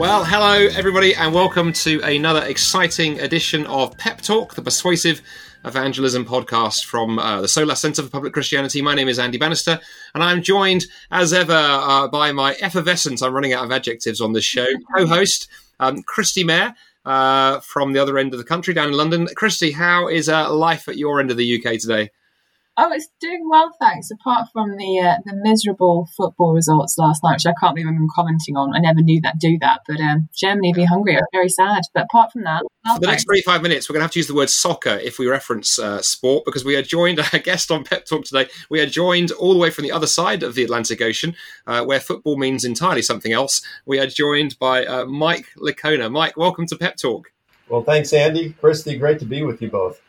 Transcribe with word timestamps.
Well, 0.00 0.24
hello 0.24 0.54
everybody, 0.68 1.14
and 1.14 1.34
welcome 1.34 1.74
to 1.74 2.00
another 2.00 2.42
exciting 2.46 3.20
edition 3.20 3.66
of 3.66 3.98
Pep 3.98 4.22
Talk, 4.22 4.54
the 4.54 4.62
persuasive 4.62 5.20
evangelism 5.66 6.24
podcast 6.24 6.86
from 6.86 7.18
uh, 7.18 7.42
the 7.42 7.46
Solas 7.46 7.76
Center 7.76 8.04
for 8.04 8.08
Public 8.08 8.32
Christianity. 8.32 8.80
My 8.80 8.94
name 8.94 9.08
is 9.08 9.18
Andy 9.18 9.36
Bannister, 9.36 9.78
and 10.14 10.24
I'm 10.24 10.40
joined, 10.40 10.86
as 11.10 11.34
ever, 11.34 11.52
uh, 11.52 12.08
by 12.08 12.32
my 12.32 12.56
effervescent, 12.62 13.22
I'm 13.22 13.34
running 13.34 13.52
out 13.52 13.66
of 13.66 13.72
adjectives 13.72 14.22
on 14.22 14.32
this 14.32 14.42
show, 14.42 14.64
co 14.96 15.06
host, 15.06 15.50
um, 15.80 16.02
Kristi 16.04 16.46
Mair. 16.46 16.74
Uh, 17.04 17.60
from 17.60 17.92
the 17.92 17.98
other 17.98 18.16
end 18.16 18.32
of 18.32 18.38
the 18.38 18.44
country, 18.44 18.72
down 18.72 18.88
in 18.88 18.94
London. 18.94 19.26
Kristi, 19.28 19.72
how 19.72 20.08
is 20.08 20.30
uh, 20.30 20.50
life 20.52 20.88
at 20.88 20.96
your 20.96 21.20
end 21.20 21.30
of 21.30 21.36
the 21.36 21.58
UK 21.58 21.78
today? 21.78 22.10
Oh, 22.82 22.90
it's 22.92 23.10
doing 23.20 23.46
well, 23.46 23.70
thanks. 23.78 24.10
Apart 24.10 24.48
from 24.54 24.78
the 24.78 24.98
uh, 25.00 25.16
the 25.26 25.36
miserable 25.36 26.08
football 26.16 26.54
results 26.54 26.96
last 26.96 27.22
night, 27.22 27.34
which 27.34 27.46
I 27.46 27.52
can't 27.60 27.74
believe 27.74 27.86
I'm 27.86 28.08
commenting 28.14 28.56
on. 28.56 28.74
I 28.74 28.78
never 28.78 29.02
knew 29.02 29.20
that 29.20 29.38
do 29.38 29.58
that, 29.60 29.80
but 29.86 30.00
um, 30.00 30.30
Germany 30.34 30.72
v 30.72 30.84
Hungary, 30.84 31.16
I 31.16 31.20
was 31.20 31.28
very 31.30 31.48
sad. 31.50 31.82
But 31.92 32.04
apart 32.04 32.32
from 32.32 32.44
that, 32.44 32.62
well, 32.86 32.94
for 32.94 33.00
the 33.00 33.08
thanks. 33.08 33.26
next 33.26 33.44
35 33.44 33.62
minutes, 33.62 33.88
we're 33.88 33.94
going 33.94 34.00
to 34.00 34.04
have 34.04 34.12
to 34.12 34.18
use 34.18 34.28
the 34.28 34.34
word 34.34 34.48
soccer 34.48 34.98
if 35.02 35.18
we 35.18 35.28
reference 35.28 35.78
uh, 35.78 36.00
sport, 36.00 36.46
because 36.46 36.64
we 36.64 36.74
are 36.74 36.82
joined, 36.82 37.20
a 37.34 37.38
guest 37.38 37.70
on 37.70 37.84
Pep 37.84 38.06
Talk 38.06 38.24
today, 38.24 38.48
we 38.70 38.80
are 38.80 38.86
joined 38.86 39.30
all 39.32 39.52
the 39.52 39.58
way 39.58 39.68
from 39.68 39.84
the 39.84 39.92
other 39.92 40.06
side 40.06 40.42
of 40.42 40.54
the 40.54 40.64
Atlantic 40.64 41.02
Ocean, 41.02 41.36
uh, 41.66 41.84
where 41.84 42.00
football 42.00 42.38
means 42.38 42.64
entirely 42.64 43.02
something 43.02 43.32
else. 43.32 43.60
We 43.84 44.00
are 44.00 44.06
joined 44.06 44.58
by 44.58 44.86
uh, 44.86 45.04
Mike 45.04 45.48
Licona. 45.58 46.10
Mike, 46.10 46.38
welcome 46.38 46.66
to 46.68 46.76
Pep 46.76 46.96
Talk. 46.96 47.30
Well, 47.68 47.82
thanks, 47.82 48.14
Andy. 48.14 48.54
Kristi, 48.54 48.98
great 48.98 49.18
to 49.18 49.26
be 49.26 49.42
with 49.42 49.60
you 49.60 49.68
both. 49.68 50.00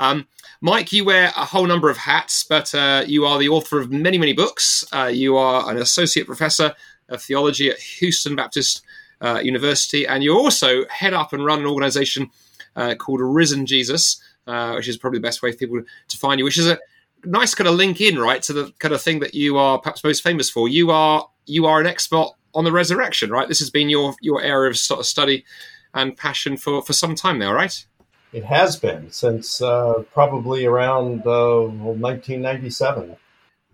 Um, 0.00 0.26
Mike, 0.62 0.92
you 0.92 1.04
wear 1.04 1.26
a 1.36 1.44
whole 1.44 1.66
number 1.66 1.88
of 1.88 1.96
hats, 1.96 2.42
but 2.42 2.74
uh, 2.74 3.04
you 3.06 3.26
are 3.26 3.38
the 3.38 3.50
author 3.50 3.78
of 3.78 3.92
many, 3.92 4.18
many 4.18 4.32
books. 4.32 4.84
Uh, 4.92 5.10
you 5.12 5.36
are 5.36 5.70
an 5.70 5.76
associate 5.76 6.26
professor 6.26 6.74
of 7.10 7.22
theology 7.22 7.70
at 7.70 7.78
Houston 7.78 8.34
Baptist 8.34 8.82
uh, 9.20 9.40
University, 9.42 10.06
and 10.06 10.24
you 10.24 10.36
also 10.36 10.86
head 10.88 11.12
up 11.12 11.32
and 11.32 11.44
run 11.44 11.60
an 11.60 11.66
organization 11.66 12.30
uh, 12.76 12.94
called 12.94 13.20
Risen 13.20 13.66
Jesus, 13.66 14.22
uh, 14.46 14.72
which 14.72 14.88
is 14.88 14.96
probably 14.96 15.18
the 15.18 15.22
best 15.22 15.42
way 15.42 15.52
for 15.52 15.58
people 15.58 15.82
to 16.08 16.16
find 16.16 16.38
you, 16.38 16.44
which 16.44 16.58
is 16.58 16.66
a 16.66 16.78
nice 17.24 17.54
kind 17.54 17.68
of 17.68 17.74
link 17.74 18.00
in, 18.00 18.18
right, 18.18 18.42
to 18.42 18.54
the 18.54 18.72
kind 18.78 18.94
of 18.94 19.02
thing 19.02 19.20
that 19.20 19.34
you 19.34 19.58
are 19.58 19.78
perhaps 19.78 20.02
most 20.02 20.22
famous 20.22 20.48
for. 20.48 20.68
You 20.68 20.90
are 20.90 21.28
you 21.46 21.66
are 21.66 21.80
an 21.80 21.86
expert 21.86 22.28
on 22.54 22.64
the 22.64 22.72
resurrection, 22.72 23.30
right? 23.30 23.48
This 23.48 23.58
has 23.58 23.70
been 23.70 23.90
your 23.90 24.14
your 24.22 24.42
area 24.42 24.70
of 24.70 24.78
study 24.78 25.44
and 25.92 26.16
passion 26.16 26.56
for 26.56 26.80
for 26.80 26.94
some 26.94 27.14
time 27.14 27.38
now, 27.38 27.52
right? 27.52 27.84
It 28.32 28.44
has 28.44 28.76
been 28.76 29.10
since 29.10 29.60
uh, 29.60 30.04
probably 30.12 30.64
around 30.64 31.26
uh, 31.26 31.62
1997. 31.62 33.16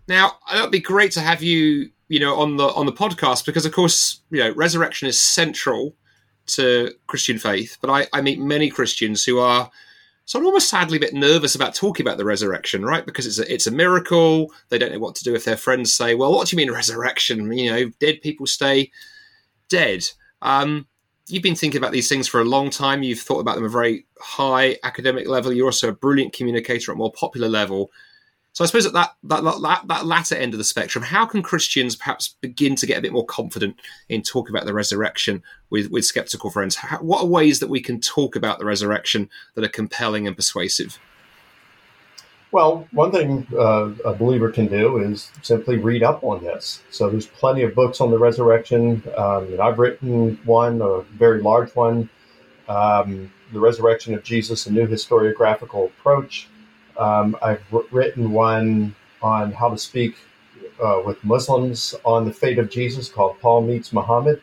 Now, 0.07 0.33
that'd 0.51 0.71
be 0.71 0.79
great 0.79 1.11
to 1.11 1.19
have 1.19 1.43
you, 1.43 1.91
you 2.07 2.19
know, 2.19 2.39
on 2.39 2.57
the 2.57 2.67
on 2.67 2.85
the 2.85 2.91
podcast 2.91 3.45
because, 3.45 3.65
of 3.65 3.73
course, 3.73 4.21
you 4.31 4.39
know, 4.39 4.51
resurrection 4.53 5.07
is 5.07 5.19
central 5.19 5.93
to 6.47 6.93
Christian 7.07 7.37
faith. 7.37 7.77
But 7.81 7.89
I, 7.89 8.07
I 8.13 8.21
meet 8.21 8.39
many 8.39 8.69
Christians 8.69 9.23
who 9.25 9.37
are 9.39 9.69
sort 10.25 10.43
of 10.43 10.47
almost 10.47 10.69
sadly 10.69 10.97
a 10.97 11.01
bit 11.01 11.13
nervous 11.13 11.55
about 11.55 11.75
talking 11.75 12.05
about 12.05 12.17
the 12.17 12.25
resurrection, 12.25 12.83
right? 12.83 13.05
Because 13.05 13.25
it's 13.25 13.39
a, 13.39 13.53
it's 13.53 13.67
a 13.67 13.71
miracle. 13.71 14.51
They 14.69 14.77
don't 14.77 14.91
know 14.91 14.99
what 14.99 15.15
to 15.15 15.23
do 15.23 15.35
if 15.35 15.45
their 15.45 15.57
friends 15.57 15.93
say, 15.93 16.15
"Well, 16.15 16.31
what 16.31 16.47
do 16.47 16.55
you 16.55 16.57
mean 16.57 16.71
resurrection? 16.73 17.51
You 17.51 17.71
know, 17.71 17.91
dead 17.99 18.21
people 18.21 18.47
stay 18.47 18.91
dead." 19.69 20.05
Um, 20.41 20.87
you've 21.27 21.43
been 21.43 21.55
thinking 21.55 21.77
about 21.77 21.91
these 21.91 22.09
things 22.09 22.27
for 22.27 22.41
a 22.41 22.45
long 22.45 22.69
time. 22.69 23.03
You've 23.03 23.19
thought 23.19 23.39
about 23.39 23.55
them 23.55 23.63
at 23.65 23.67
a 23.67 23.71
very 23.71 24.05
high 24.19 24.77
academic 24.83 25.27
level. 25.27 25.53
You're 25.53 25.67
also 25.67 25.89
a 25.89 25.93
brilliant 25.93 26.33
communicator 26.33 26.91
at 26.91 26.95
a 26.95 26.97
more 26.97 27.11
popular 27.11 27.49
level. 27.49 27.91
So 28.53 28.63
I 28.63 28.67
suppose 28.67 28.87
at 28.87 28.93
that, 28.93 29.13
that 29.23 29.43
that 29.43 29.81
that 29.87 30.05
latter 30.07 30.35
end 30.35 30.55
of 30.55 30.57
the 30.57 30.63
spectrum, 30.63 31.03
how 31.03 31.27
can 31.27 31.43
Christians 31.43 31.95
perhaps 31.95 32.35
begin 32.41 32.75
to 32.77 32.87
get 32.87 32.97
a 32.97 33.01
bit 33.01 33.13
more 33.13 33.25
confident 33.25 33.79
in 34.09 34.23
talking 34.23 34.55
about 34.55 34.65
the 34.65 34.73
resurrection 34.73 35.43
with 35.69 35.91
with 35.91 36.05
skeptical 36.05 36.49
friends? 36.49 36.75
How, 36.75 36.97
what 36.97 37.21
are 37.21 37.27
ways 37.27 37.59
that 37.59 37.69
we 37.69 37.81
can 37.81 38.01
talk 38.01 38.35
about 38.35 38.57
the 38.57 38.65
resurrection 38.65 39.29
that 39.53 39.63
are 39.63 39.69
compelling 39.69 40.25
and 40.25 40.35
persuasive? 40.35 40.97
Well, 42.51 42.87
one 42.91 43.11
thing 43.11 43.45
uh, 43.53 43.91
a 44.05 44.13
believer 44.13 44.49
can 44.49 44.67
do 44.67 44.99
is 44.99 45.31
simply 45.41 45.77
read 45.77 46.01
up 46.01 46.23
on 46.23 46.43
this. 46.43 46.81
So 46.91 47.09
there's 47.09 47.27
plenty 47.27 47.63
of 47.63 47.75
books 47.75 47.99
on 47.99 48.09
the 48.09 48.17
resurrection. 48.17 49.03
Um, 49.17 49.59
I've 49.61 49.79
written 49.79 50.39
one, 50.45 50.81
a 50.81 51.01
very 51.01 51.41
large 51.41 51.75
one, 51.75 52.09
um, 52.69 53.31
"The 53.51 53.59
Resurrection 53.59 54.13
of 54.13 54.23
Jesus: 54.23 54.65
A 54.65 54.71
New 54.71 54.87
Historiographical 54.87 55.87
Approach." 55.87 56.47
Um, 56.97 57.37
I've 57.41 57.63
written 57.91 58.31
one 58.31 58.95
on 59.21 59.51
how 59.51 59.69
to 59.69 59.77
speak 59.77 60.15
uh, 60.81 61.01
with 61.05 61.21
Muslims 61.25 61.95
on 62.05 62.25
the 62.25 62.33
fate 62.33 62.59
of 62.59 62.69
Jesus, 62.69 63.09
called 63.09 63.39
"Paul 63.41 63.61
Meets 63.61 63.91
Muhammad." 63.91 64.41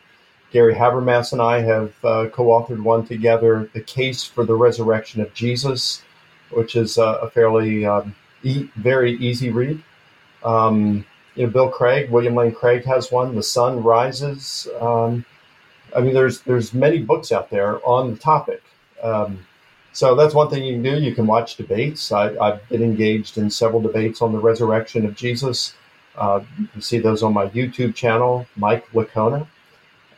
Gary 0.51 0.75
Habermas 0.75 1.33
and 1.33 1.41
I 1.41 1.59
have 1.61 1.93
uh, 2.05 2.29
co-authored 2.31 2.83
one 2.83 3.03
together, 3.05 3.67
"The 3.73 3.81
Case 3.81 4.23
for 4.23 4.45
the 4.45 4.55
Resurrection 4.55 5.21
of 5.21 5.33
Jesus." 5.33 6.03
Which 6.55 6.75
is 6.75 6.97
uh, 6.97 7.19
a 7.21 7.29
fairly 7.29 7.85
um, 7.85 8.15
e- 8.43 8.69
very 8.75 9.13
easy 9.17 9.51
read. 9.51 9.83
Um, 10.43 11.05
you 11.35 11.45
know, 11.45 11.51
Bill 11.51 11.69
Craig, 11.69 12.09
William 12.09 12.35
Lane 12.35 12.53
Craig 12.53 12.85
has 12.85 13.11
one. 13.11 13.35
The 13.35 13.43
Son 13.43 13.83
Rises. 13.83 14.67
Um, 14.79 15.25
I 15.95 16.01
mean, 16.01 16.13
there's 16.13 16.41
there's 16.41 16.73
many 16.73 16.99
books 16.99 17.31
out 17.31 17.49
there 17.49 17.85
on 17.85 18.11
the 18.11 18.17
topic. 18.17 18.63
Um, 19.03 19.45
so 19.95 20.13
that's 20.13 20.33
one 20.33 20.49
thing 20.49 20.63
you 20.63 20.73
can 20.73 20.83
do. 20.83 20.99
You 20.99 21.15
can 21.15 21.25
watch 21.25 21.55
debates. 21.55 22.11
I, 22.11 22.33
have 22.33 22.67
been 22.67 22.83
engaged 22.83 23.37
in 23.37 23.49
several 23.49 23.81
debates 23.81 24.21
on 24.21 24.33
the 24.33 24.39
resurrection 24.39 25.05
of 25.05 25.15
Jesus. 25.15 25.73
Uh, 26.17 26.41
you 26.59 26.67
can 26.67 26.81
see 26.81 26.99
those 26.99 27.23
on 27.23 27.33
my 27.33 27.47
YouTube 27.47 27.95
channel, 27.95 28.45
Mike 28.57 28.85
Licona. 28.91 29.47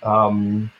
Um, 0.02 0.72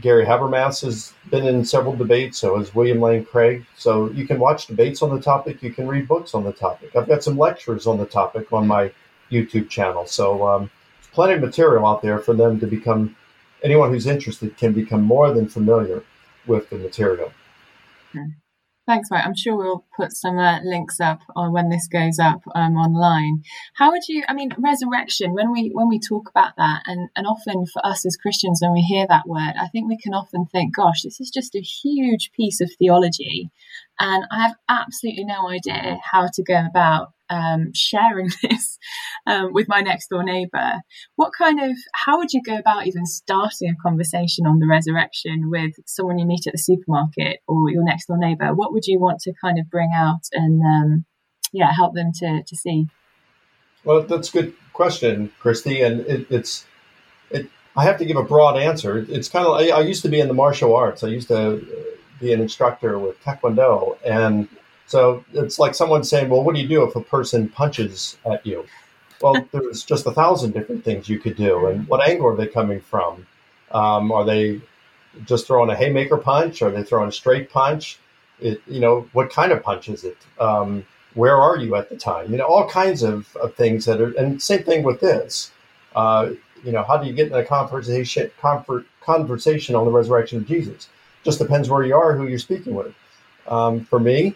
Gary 0.00 0.24
Habermas 0.24 0.82
has 0.82 1.12
been 1.30 1.46
in 1.46 1.64
several 1.64 1.94
debates, 1.94 2.38
so 2.38 2.58
has 2.58 2.74
William 2.74 3.00
Lane 3.00 3.24
Craig. 3.24 3.64
So 3.76 4.10
you 4.10 4.26
can 4.26 4.38
watch 4.38 4.66
debates 4.66 5.02
on 5.02 5.14
the 5.14 5.20
topic, 5.20 5.62
you 5.62 5.72
can 5.72 5.86
read 5.86 6.08
books 6.08 6.34
on 6.34 6.44
the 6.44 6.52
topic. 6.52 6.94
I've 6.96 7.08
got 7.08 7.22
some 7.22 7.36
lectures 7.36 7.86
on 7.86 7.98
the 7.98 8.06
topic 8.06 8.52
on 8.52 8.66
my 8.66 8.92
YouTube 9.30 9.68
channel. 9.68 10.06
So 10.06 10.46
um, 10.46 10.70
plenty 11.12 11.34
of 11.34 11.40
material 11.40 11.86
out 11.86 12.02
there 12.02 12.18
for 12.18 12.34
them 12.34 12.60
to 12.60 12.66
become, 12.66 13.16
anyone 13.62 13.90
who's 13.90 14.06
interested 14.06 14.56
can 14.56 14.72
become 14.72 15.02
more 15.02 15.32
than 15.32 15.48
familiar 15.48 16.02
with 16.46 16.70
the 16.70 16.76
material. 16.76 17.32
Hmm. 18.12 18.30
Thanks, 18.88 19.10
Mike. 19.10 19.26
I'm 19.26 19.36
sure 19.36 19.54
we'll 19.54 19.84
put 19.94 20.12
some 20.12 20.38
uh, 20.38 20.60
links 20.64 20.98
up 20.98 21.20
on 21.36 21.52
when 21.52 21.68
this 21.68 21.86
goes 21.88 22.18
up 22.18 22.40
um, 22.54 22.74
online. 22.74 23.42
How 23.74 23.90
would 23.90 24.08
you? 24.08 24.24
I 24.26 24.32
mean, 24.32 24.50
resurrection. 24.56 25.34
When 25.34 25.52
we 25.52 25.68
when 25.74 25.88
we 25.88 26.00
talk 26.00 26.30
about 26.30 26.56
that, 26.56 26.84
and 26.86 27.10
and 27.14 27.26
often 27.26 27.66
for 27.66 27.84
us 27.84 28.06
as 28.06 28.16
Christians, 28.16 28.60
when 28.62 28.72
we 28.72 28.80
hear 28.80 29.06
that 29.06 29.28
word, 29.28 29.52
I 29.60 29.68
think 29.68 29.90
we 29.90 29.98
can 29.98 30.14
often 30.14 30.46
think, 30.46 30.74
"Gosh, 30.74 31.02
this 31.02 31.20
is 31.20 31.28
just 31.28 31.54
a 31.54 31.60
huge 31.60 32.32
piece 32.32 32.62
of 32.62 32.70
theology," 32.78 33.50
and 34.00 34.24
I 34.30 34.44
have 34.44 34.56
absolutely 34.70 35.26
no 35.26 35.50
idea 35.50 36.00
how 36.10 36.30
to 36.32 36.42
go 36.42 36.64
about 36.64 37.12
um, 37.30 37.72
sharing 37.74 38.30
this 38.42 38.78
um, 39.26 39.52
with 39.52 39.68
my 39.68 39.80
next 39.80 40.08
door 40.08 40.22
neighbor. 40.22 40.80
What 41.16 41.32
kind 41.36 41.60
of, 41.60 41.76
how 41.94 42.18
would 42.18 42.32
you 42.32 42.42
go 42.42 42.56
about 42.56 42.86
even 42.86 43.06
starting 43.06 43.70
a 43.70 43.82
conversation 43.82 44.46
on 44.46 44.58
the 44.58 44.66
resurrection 44.66 45.50
with 45.50 45.72
someone 45.86 46.18
you 46.18 46.26
meet 46.26 46.46
at 46.46 46.52
the 46.52 46.58
supermarket 46.58 47.40
or 47.46 47.70
your 47.70 47.84
next 47.84 48.06
door 48.06 48.18
neighbor? 48.18 48.54
What 48.54 48.72
would 48.72 48.86
you 48.86 48.98
want 48.98 49.20
to 49.20 49.32
kind 49.40 49.58
of 49.58 49.70
bring 49.70 49.90
out 49.94 50.22
and, 50.32 50.62
um, 50.62 51.04
yeah, 51.52 51.72
help 51.72 51.94
them 51.94 52.12
to, 52.20 52.42
to 52.46 52.56
see? 52.56 52.86
Well, 53.84 54.02
that's 54.02 54.28
a 54.28 54.32
good 54.32 54.54
question, 54.72 55.32
Kristi. 55.42 55.84
And 55.84 56.00
it, 56.00 56.26
it's, 56.30 56.66
it, 57.30 57.48
I 57.76 57.84
have 57.84 57.98
to 57.98 58.04
give 58.04 58.16
a 58.16 58.24
broad 58.24 58.58
answer. 58.58 58.98
It's 59.08 59.28
kind 59.28 59.46
of, 59.46 59.54
I, 59.54 59.68
I 59.68 59.80
used 59.80 60.02
to 60.02 60.08
be 60.08 60.20
in 60.20 60.28
the 60.28 60.34
martial 60.34 60.74
arts. 60.74 61.04
I 61.04 61.08
used 61.08 61.28
to 61.28 61.64
be 62.20 62.32
an 62.32 62.40
instructor 62.40 62.98
with 62.98 63.20
Taekwondo. 63.22 63.96
And 64.04 64.48
so 64.88 65.22
it's 65.34 65.58
like 65.58 65.74
someone 65.74 66.02
saying, 66.02 66.30
well, 66.30 66.42
what 66.42 66.54
do 66.54 66.60
you 66.62 66.66
do 66.66 66.82
if 66.82 66.96
a 66.96 67.02
person 67.02 67.48
punches 67.50 68.16
at 68.24 68.44
you? 68.44 68.66
Well, 69.20 69.46
there's 69.52 69.84
just 69.84 70.06
a 70.06 70.12
thousand 70.12 70.52
different 70.52 70.82
things 70.82 71.08
you 71.08 71.18
could 71.18 71.36
do. 71.36 71.66
And 71.66 71.86
what 71.86 72.08
angle 72.08 72.26
are 72.26 72.36
they 72.36 72.46
coming 72.46 72.80
from? 72.80 73.26
Um, 73.70 74.10
are 74.10 74.24
they 74.24 74.62
just 75.26 75.46
throwing 75.46 75.68
a 75.68 75.76
haymaker 75.76 76.16
punch? 76.16 76.62
Are 76.62 76.70
they 76.70 76.82
throwing 76.82 77.10
a 77.10 77.12
straight 77.12 77.50
punch? 77.50 77.98
It, 78.40 78.62
you 78.66 78.80
know, 78.80 79.06
what 79.12 79.30
kind 79.30 79.52
of 79.52 79.62
punch 79.62 79.90
is 79.90 80.04
it? 80.04 80.16
Um, 80.40 80.86
where 81.12 81.36
are 81.36 81.58
you 81.58 81.74
at 81.74 81.90
the 81.90 81.96
time? 81.96 82.30
You 82.32 82.38
know, 82.38 82.46
all 82.46 82.66
kinds 82.66 83.02
of, 83.02 83.36
of 83.36 83.54
things 83.54 83.84
that 83.84 84.00
are, 84.00 84.12
and 84.12 84.40
same 84.40 84.62
thing 84.62 84.84
with 84.84 85.00
this. 85.00 85.52
Uh, 85.94 86.30
you 86.64 86.72
know, 86.72 86.82
how 86.82 86.96
do 86.96 87.06
you 87.06 87.12
get 87.12 87.26
in 87.26 87.34
a 87.34 87.44
conversation, 87.44 88.30
comfort, 88.40 88.86
conversation 89.02 89.74
on 89.74 89.84
the 89.84 89.90
resurrection 89.90 90.38
of 90.38 90.46
Jesus? 90.46 90.88
Just 91.24 91.38
depends 91.38 91.68
where 91.68 91.84
you 91.84 91.94
are, 91.94 92.16
who 92.16 92.26
you're 92.26 92.38
speaking 92.38 92.74
with. 92.74 92.94
Um, 93.48 93.84
for 93.84 94.00
me, 94.00 94.34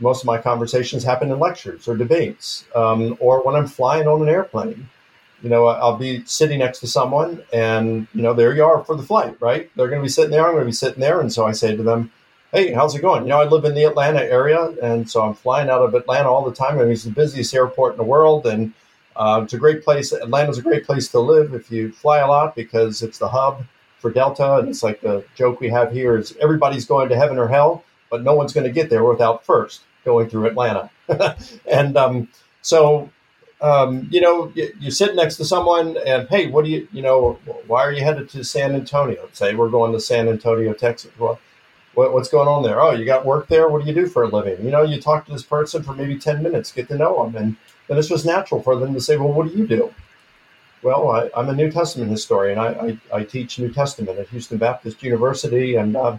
most 0.00 0.22
of 0.22 0.26
my 0.26 0.38
conversations 0.38 1.04
happen 1.04 1.30
in 1.30 1.38
lectures 1.38 1.86
or 1.86 1.96
debates, 1.96 2.64
um, 2.74 3.16
or 3.20 3.42
when 3.42 3.54
I'm 3.54 3.66
flying 3.66 4.08
on 4.08 4.22
an 4.22 4.28
airplane. 4.28 4.88
You 5.42 5.48
know, 5.48 5.66
I'll 5.66 5.96
be 5.96 6.22
sitting 6.26 6.58
next 6.58 6.80
to 6.80 6.86
someone, 6.86 7.42
and 7.52 8.06
you 8.14 8.22
know, 8.22 8.34
there 8.34 8.54
you 8.54 8.64
are 8.64 8.84
for 8.84 8.94
the 8.94 9.02
flight, 9.02 9.36
right? 9.40 9.70
They're 9.74 9.88
going 9.88 10.00
to 10.00 10.04
be 10.04 10.10
sitting 10.10 10.30
there. 10.30 10.44
I'm 10.44 10.52
going 10.52 10.64
to 10.64 10.66
be 10.66 10.72
sitting 10.72 11.00
there, 11.00 11.20
and 11.20 11.32
so 11.32 11.46
I 11.46 11.52
say 11.52 11.74
to 11.74 11.82
them, 11.82 12.12
"Hey, 12.52 12.72
how's 12.72 12.94
it 12.94 13.00
going?" 13.00 13.22
You 13.22 13.30
know, 13.30 13.40
I 13.40 13.44
live 13.44 13.64
in 13.64 13.74
the 13.74 13.84
Atlanta 13.84 14.22
area, 14.22 14.74
and 14.82 15.08
so 15.10 15.22
I'm 15.22 15.34
flying 15.34 15.70
out 15.70 15.82
of 15.82 15.94
Atlanta 15.94 16.28
all 16.28 16.44
the 16.44 16.54
time. 16.54 16.78
I 16.78 16.82
mean, 16.82 16.92
it's 16.92 17.04
the 17.04 17.10
busiest 17.10 17.54
airport 17.54 17.92
in 17.92 17.98
the 17.98 18.04
world, 18.04 18.46
and 18.46 18.72
uh, 19.16 19.40
it's 19.42 19.54
a 19.54 19.58
great 19.58 19.82
place. 19.82 20.12
Atlanta's 20.12 20.58
a 20.58 20.62
great 20.62 20.84
place 20.84 21.08
to 21.08 21.20
live 21.20 21.54
if 21.54 21.70
you 21.70 21.90
fly 21.92 22.18
a 22.18 22.26
lot 22.26 22.54
because 22.54 23.02
it's 23.02 23.18
the 23.18 23.28
hub 23.28 23.64
for 23.98 24.10
Delta, 24.10 24.58
and 24.58 24.68
it's 24.68 24.82
like 24.82 25.00
the 25.00 25.24
joke 25.34 25.60
we 25.60 25.70
have 25.70 25.90
here 25.90 26.18
is 26.18 26.36
everybody's 26.38 26.84
going 26.84 27.08
to 27.08 27.16
heaven 27.16 27.38
or 27.38 27.48
hell, 27.48 27.82
but 28.10 28.22
no 28.22 28.34
one's 28.34 28.52
going 28.52 28.66
to 28.66 28.72
get 28.72 28.90
there 28.90 29.04
without 29.04 29.44
first 29.46 29.82
going 30.04 30.28
through 30.28 30.46
Atlanta. 30.46 30.90
and 31.70 31.96
um, 31.96 32.28
so, 32.62 33.10
um, 33.60 34.08
you 34.10 34.20
know, 34.20 34.52
you, 34.54 34.72
you, 34.78 34.90
sit 34.90 35.14
next 35.14 35.36
to 35.36 35.44
someone, 35.44 35.96
and 36.06 36.28
hey, 36.28 36.46
what 36.46 36.64
do 36.64 36.70
you, 36.70 36.88
you 36.92 37.02
know, 37.02 37.38
why 37.66 37.82
are 37.82 37.92
you 37.92 38.02
headed 38.02 38.28
to 38.30 38.44
San 38.44 38.74
Antonio? 38.74 39.28
Say 39.32 39.54
we're 39.54 39.68
going 39.68 39.92
to 39.92 40.00
San 40.00 40.28
Antonio, 40.28 40.72
Texas. 40.72 41.10
Well, 41.18 41.38
what, 41.94 42.12
what's 42.12 42.28
going 42.28 42.48
on 42.48 42.62
there? 42.62 42.80
Oh, 42.80 42.92
you 42.92 43.04
got 43.04 43.26
work 43.26 43.48
there. 43.48 43.68
What 43.68 43.82
do 43.82 43.88
you 43.88 43.94
do 43.94 44.06
for 44.06 44.22
a 44.22 44.28
living? 44.28 44.64
You 44.64 44.70
know, 44.70 44.82
you 44.82 45.00
talk 45.00 45.26
to 45.26 45.32
this 45.32 45.42
person 45.42 45.82
for 45.82 45.92
maybe 45.92 46.18
ten 46.18 46.42
minutes, 46.42 46.72
get 46.72 46.88
to 46.88 46.96
know 46.96 47.22
them, 47.24 47.36
and 47.36 47.56
then 47.88 47.98
it's 47.98 48.08
just 48.08 48.24
natural 48.24 48.62
for 48.62 48.76
them 48.76 48.94
to 48.94 49.00
say, 49.00 49.16
well, 49.16 49.32
what 49.32 49.48
do 49.48 49.58
you 49.58 49.66
do? 49.66 49.92
Well, 50.82 51.10
I, 51.10 51.30
am 51.38 51.48
a 51.48 51.52
New 51.52 51.70
Testament 51.70 52.10
historian. 52.10 52.58
I, 52.58 52.68
I, 52.68 52.98
I, 53.12 53.24
teach 53.24 53.58
New 53.58 53.70
Testament 53.70 54.18
at 54.18 54.28
Houston 54.28 54.56
Baptist 54.56 55.02
University, 55.02 55.74
and 55.74 55.94
uh, 55.94 56.16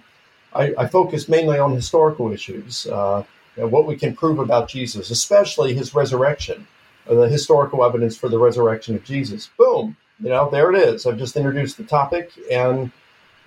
I, 0.54 0.74
I, 0.78 0.88
focus 0.88 1.28
mainly 1.28 1.58
on 1.58 1.74
historical 1.74 2.32
issues, 2.32 2.86
uh, 2.88 3.24
you 3.56 3.64
know, 3.64 3.68
what 3.68 3.86
we 3.86 3.96
can 3.96 4.16
prove 4.16 4.40
about 4.40 4.70
Jesus, 4.70 5.10
especially 5.10 5.74
his 5.74 5.94
resurrection, 5.94 6.68
the 7.08 7.28
historical 7.28 7.84
evidence 7.84 8.16
for 8.18 8.30
the 8.30 8.40
resurrection 8.40 8.96
of 8.96 9.04
Jesus. 9.04 9.50
Boom, 9.58 9.96
you 10.20 10.30
know, 10.30 10.50
there 10.50 10.72
it 10.72 10.78
is. 10.78 11.06
I've 11.06 11.18
just 11.18 11.36
introduced 11.36 11.78
the 11.78 11.84
topic, 11.84 12.32
and 12.52 12.92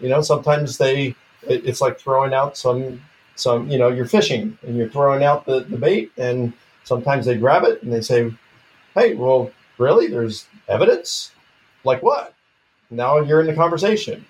you 0.00 0.08
know, 0.08 0.22
sometimes 0.22 0.78
they, 0.78 1.14
it, 1.46 1.64
it's 1.66 1.80
like 1.80 1.98
throwing 1.98 2.34
out 2.34 2.56
some, 2.56 3.00
some, 3.36 3.70
you 3.70 3.78
know, 3.78 3.88
you're 3.88 4.06
fishing 4.06 4.58
and 4.62 4.76
you're 4.76 4.88
throwing 4.88 5.24
out 5.24 5.46
the, 5.46 5.60
the 5.60 5.78
bait, 5.78 6.12
and 6.16 6.52
sometimes 6.84 7.26
they 7.26 7.36
grab 7.36 7.64
it 7.64 7.82
and 7.82 7.92
they 7.92 8.00
say, 8.00 8.32
"Hey, 8.94 9.14
well, 9.14 9.50
really? 9.78 10.08
There's 10.08 10.46
evidence? 10.68 11.32
Like 11.84 12.02
what? 12.02 12.34
Now 12.90 13.20
you're 13.20 13.40
in 13.40 13.46
the 13.46 13.54
conversation. 13.54 14.24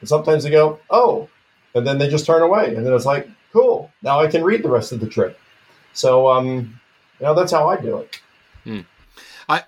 And 0.00 0.08
sometimes 0.08 0.44
they 0.44 0.50
go, 0.50 0.78
oh, 0.90 1.28
and 1.74 1.86
then 1.86 1.98
they 1.98 2.08
just 2.08 2.26
turn 2.26 2.42
away. 2.42 2.74
And 2.74 2.84
then 2.86 2.92
it's 2.92 3.06
like, 3.06 3.28
cool. 3.56 3.90
Now 4.02 4.20
I 4.20 4.26
can 4.26 4.44
read 4.44 4.62
the 4.62 4.68
rest 4.68 4.92
of 4.92 5.00
the 5.00 5.08
trip. 5.08 5.40
So, 5.94 6.28
um, 6.28 6.78
you 7.18 7.24
know, 7.26 7.34
that's 7.34 7.52
how 7.52 7.68
I 7.68 7.80
do 7.80 7.96
it. 7.98 8.20
Hmm. 8.64 8.80
I, 9.48 9.64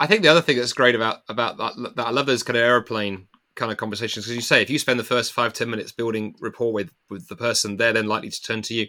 I 0.00 0.06
think 0.08 0.22
the 0.22 0.28
other 0.28 0.40
thing 0.40 0.56
that's 0.56 0.72
great 0.72 0.96
about 0.96 1.22
about 1.28 1.56
that, 1.58 1.94
that 1.94 2.06
I 2.06 2.10
love 2.10 2.26
those 2.26 2.42
kind 2.42 2.56
of 2.56 2.64
airplane 2.64 3.28
kind 3.54 3.70
of 3.70 3.78
conversations 3.78 4.24
because 4.24 4.34
you 4.34 4.42
say 4.42 4.62
if 4.62 4.68
you 4.68 4.80
spend 4.80 4.98
the 4.98 5.04
first 5.04 5.32
five 5.32 5.52
ten 5.52 5.70
minutes 5.70 5.92
building 5.92 6.34
rapport 6.40 6.72
with 6.72 6.90
with 7.08 7.28
the 7.28 7.36
person, 7.36 7.76
they're 7.76 7.92
then 7.92 8.08
likely 8.08 8.30
to 8.30 8.42
turn 8.42 8.62
to 8.62 8.74
you. 8.74 8.88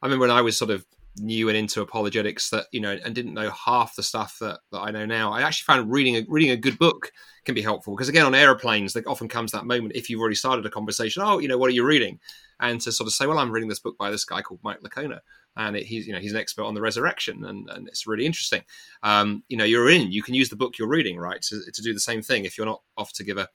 I 0.00 0.06
remember 0.06 0.26
when 0.26 0.36
I 0.36 0.40
was 0.40 0.56
sort 0.56 0.70
of 0.70 0.86
new 1.18 1.48
and 1.48 1.56
into 1.56 1.80
apologetics 1.80 2.50
that 2.50 2.66
you 2.72 2.80
know 2.80 2.98
and 3.04 3.14
didn't 3.14 3.34
know 3.34 3.50
half 3.50 3.96
the 3.96 4.02
stuff 4.02 4.38
that, 4.40 4.60
that 4.72 4.80
I 4.80 4.90
know 4.90 5.06
now. 5.06 5.32
I 5.32 5.42
actually 5.42 5.72
found 5.72 5.90
reading 5.90 6.16
a 6.16 6.24
reading 6.28 6.50
a 6.50 6.56
good 6.56 6.78
book 6.78 7.12
can 7.44 7.54
be 7.54 7.62
helpful 7.62 7.94
because 7.94 8.08
again 8.08 8.26
on 8.26 8.34
airplanes 8.34 8.92
there 8.92 9.02
often 9.06 9.28
comes 9.28 9.52
that 9.52 9.66
moment 9.66 9.94
if 9.94 10.10
you've 10.10 10.20
already 10.20 10.36
started 10.36 10.66
a 10.66 10.70
conversation. 10.70 11.22
Oh, 11.24 11.38
you 11.38 11.48
know 11.48 11.58
what 11.58 11.68
are 11.68 11.74
you 11.74 11.84
reading? 11.84 12.18
And 12.58 12.80
to 12.80 12.92
sort 12.92 13.06
of 13.06 13.12
say, 13.12 13.26
well, 13.26 13.38
I'm 13.38 13.52
reading 13.52 13.68
this 13.68 13.80
book 13.80 13.98
by 13.98 14.10
this 14.10 14.24
guy 14.24 14.40
called 14.40 14.60
Mike 14.62 14.80
Licona, 14.80 15.20
and 15.56 15.76
it, 15.76 15.84
he's 15.84 16.06
you 16.06 16.12
know 16.12 16.20
he's 16.20 16.32
an 16.32 16.38
expert 16.38 16.64
on 16.64 16.74
the 16.74 16.80
resurrection, 16.80 17.44
and, 17.44 17.68
and 17.70 17.88
it's 17.88 18.06
really 18.06 18.26
interesting. 18.26 18.62
Um, 19.02 19.42
you 19.48 19.56
know, 19.56 19.64
you're 19.64 19.90
in. 19.90 20.12
You 20.12 20.22
can 20.22 20.34
use 20.34 20.48
the 20.48 20.56
book 20.56 20.78
you're 20.78 20.88
reading, 20.88 21.18
right, 21.18 21.40
to, 21.42 21.60
to 21.72 21.82
do 21.82 21.92
the 21.92 22.00
same 22.00 22.22
thing 22.22 22.44
if 22.44 22.56
you're 22.56 22.66
not 22.66 22.82
off 22.96 23.12
to 23.14 23.24
give 23.24 23.38
a, 23.38 23.48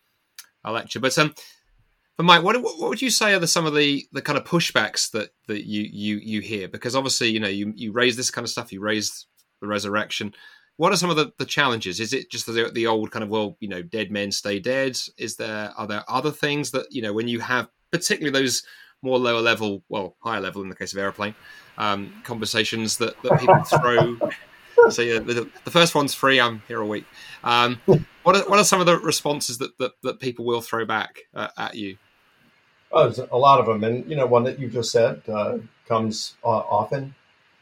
a 0.64 0.72
lecture. 0.72 1.00
But 1.00 1.18
um, 1.18 1.34
but 2.18 2.24
Mike, 2.26 2.44
what, 2.44 2.62
what 2.62 2.90
would 2.90 3.02
you 3.02 3.10
say 3.10 3.34
are 3.34 3.40
the, 3.40 3.48
some 3.48 3.66
of 3.66 3.74
the, 3.74 4.06
the 4.12 4.22
kind 4.22 4.38
of 4.38 4.44
pushbacks 4.44 5.12
that, 5.12 5.30
that 5.48 5.66
you, 5.66 5.88
you 5.92 6.18
you 6.18 6.42
hear? 6.42 6.68
Because 6.68 6.96
obviously, 6.96 7.30
you 7.30 7.40
know, 7.40 7.48
you, 7.48 7.74
you 7.76 7.92
raise 7.92 8.16
this 8.16 8.32
kind 8.32 8.44
of 8.44 8.50
stuff, 8.50 8.72
you 8.72 8.82
raise 8.82 9.26
the 9.62 9.68
resurrection. 9.68 10.34
What 10.78 10.92
are 10.92 10.98
some 10.98 11.10
of 11.10 11.16
the, 11.16 11.32
the 11.38 11.46
challenges? 11.46 12.00
Is 12.00 12.14
it 12.14 12.30
just 12.30 12.46
the, 12.46 12.72
the 12.74 12.88
old 12.88 13.12
kind 13.12 13.24
of 13.24 13.30
well, 13.30 13.58
you 13.60 13.70
know, 13.70 13.82
dead 13.82 14.12
men 14.12 14.32
stay 14.32 14.60
dead? 14.60 14.98
Is 15.18 15.36
there 15.36 15.72
are 15.78 15.88
there 15.88 16.04
other 16.08 16.32
things 16.32 16.72
that 16.72 16.88
you 16.92 17.02
know 17.02 17.14
when 17.14 17.28
you 17.28 17.40
have 17.40 17.70
particularly 17.92 18.38
those 18.38 18.64
more 19.02 19.18
lower 19.18 19.42
level, 19.42 19.84
well, 19.90 20.16
higher 20.20 20.42
level 20.42 20.62
in 20.62 20.70
the 20.70 20.76
case 20.76 20.94
of 20.94 21.00
airplane 21.00 21.34
um, 21.78 22.14
conversations 22.24 22.98
that, 22.98 23.22
that 23.24 23.40
people 23.40 23.64
throw? 23.80 24.18
So 24.90 25.02
yeah, 25.02 25.20
the, 25.20 25.50
the, 25.64 25.72
first 25.72 25.96
one's 25.96 26.14
free. 26.14 26.40
I'm 26.40 26.62
here 26.68 26.82
a 26.82 26.86
week. 26.86 27.06
Um, 27.44 27.80
what 27.86 28.36
are 28.36 28.50
what 28.50 28.60
are 28.60 28.64
some 28.64 28.80
of 28.80 28.86
the 28.86 28.98
responses 28.98 29.58
that 29.60 29.78
that, 29.78 29.94
that 30.04 30.20
people 30.20 30.46
will 30.46 30.62
throw 30.62 30.86
back 30.86 31.20
uh, 31.34 31.50
at 31.58 31.76
you? 31.76 31.98
Oh, 32.92 33.04
there's 33.04 33.20
a 33.20 33.38
lot 33.38 33.60
of 33.60 33.66
them, 33.66 33.84
and 33.84 34.10
you 34.10 34.16
know, 34.16 34.26
one 34.26 34.44
that 34.44 34.60
you 34.60 34.70
just 34.70 34.92
said 34.92 35.22
uh, 35.30 35.58
comes 35.88 36.36
uh, 36.44 36.48
often, 36.48 37.14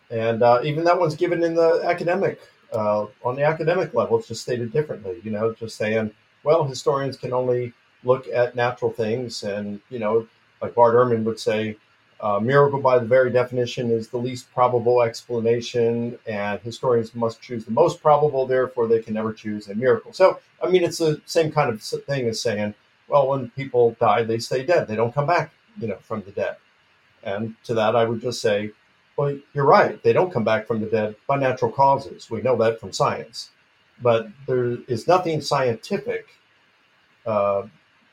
and 0.10 0.42
uh, 0.42 0.62
even 0.64 0.84
that 0.86 1.00
one's 1.00 1.16
given 1.16 1.44
in 1.44 1.54
the 1.54 1.82
academic 1.84 2.40
uh, 2.74 3.06
on 3.24 3.36
the 3.36 3.44
academic 3.44 3.94
level. 3.94 4.18
It's 4.18 4.28
just 4.28 4.42
stated 4.42 4.74
differently. 4.74 5.20
You 5.24 5.32
know, 5.32 5.54
just 5.54 5.78
saying, 5.78 6.12
well, 6.44 6.64
historians 6.64 7.18
can 7.18 7.34
only 7.34 7.74
look 8.04 8.28
at 8.28 8.56
natural 8.56 8.92
things, 8.92 9.44
and 9.44 9.80
you 9.90 10.00
know, 10.00 10.28
like 10.62 10.74
Bart 10.76 10.96
Ehrman 10.96 11.24
would 11.24 11.40
say, 11.40 11.76
uh, 12.22 12.40
miracle 12.40 12.80
by 12.82 13.00
the 13.00 13.06
very 13.06 13.32
definition 13.32 13.92
is 13.92 14.10
the 14.10 14.18
least 14.18 14.54
probable 14.54 15.02
explanation, 15.02 16.18
and 16.28 16.60
historians 16.62 17.16
must 17.16 17.42
choose 17.42 17.66
the 17.66 17.72
most 17.72 18.02
probable. 18.02 18.46
Therefore, 18.46 18.88
they 18.88 19.02
can 19.02 19.14
never 19.14 19.34
choose 19.34 19.70
a 19.70 19.76
miracle. 19.76 20.12
So, 20.14 20.40
I 20.62 20.70
mean, 20.70 20.84
it's 20.84 20.98
the 20.98 21.22
same 21.26 21.52
kind 21.52 21.70
of 21.70 21.82
thing 21.82 22.28
as 22.28 22.42
saying 22.42 22.74
well, 23.10 23.28
when 23.28 23.50
people 23.52 23.98
die, 24.00 24.24
they 24.24 24.38
stay 24.38 24.64
dead. 24.64 24.88
They 24.88 24.96
don't 24.96 25.14
come 25.14 25.26
back, 25.26 25.52
you 25.80 25.88
know, 25.88 25.98
from 25.98 26.22
the 26.22 26.32
dead. 26.32 26.58
And 27.24 27.56
to 27.66 27.74
that, 27.74 27.96
I 27.96 28.06
would 28.06 28.22
just 28.22 28.42
say, 28.42 28.72
well, 29.18 29.38
you're 29.54 29.66
right. 29.66 30.02
They 30.04 30.14
don't 30.14 30.32
come 30.32 30.46
back 30.46 30.68
from 30.68 30.80
the 30.80 30.86
dead 30.86 31.16
by 31.28 31.38
natural 31.38 31.72
causes. 31.72 32.30
We 32.30 32.42
know 32.42 32.56
that 32.58 32.80
from 32.80 32.94
science. 32.94 33.50
But 34.02 34.30
there 34.48 34.78
is 34.88 35.08
nothing 35.08 35.42
scientific, 35.42 36.28
uh, 37.26 37.64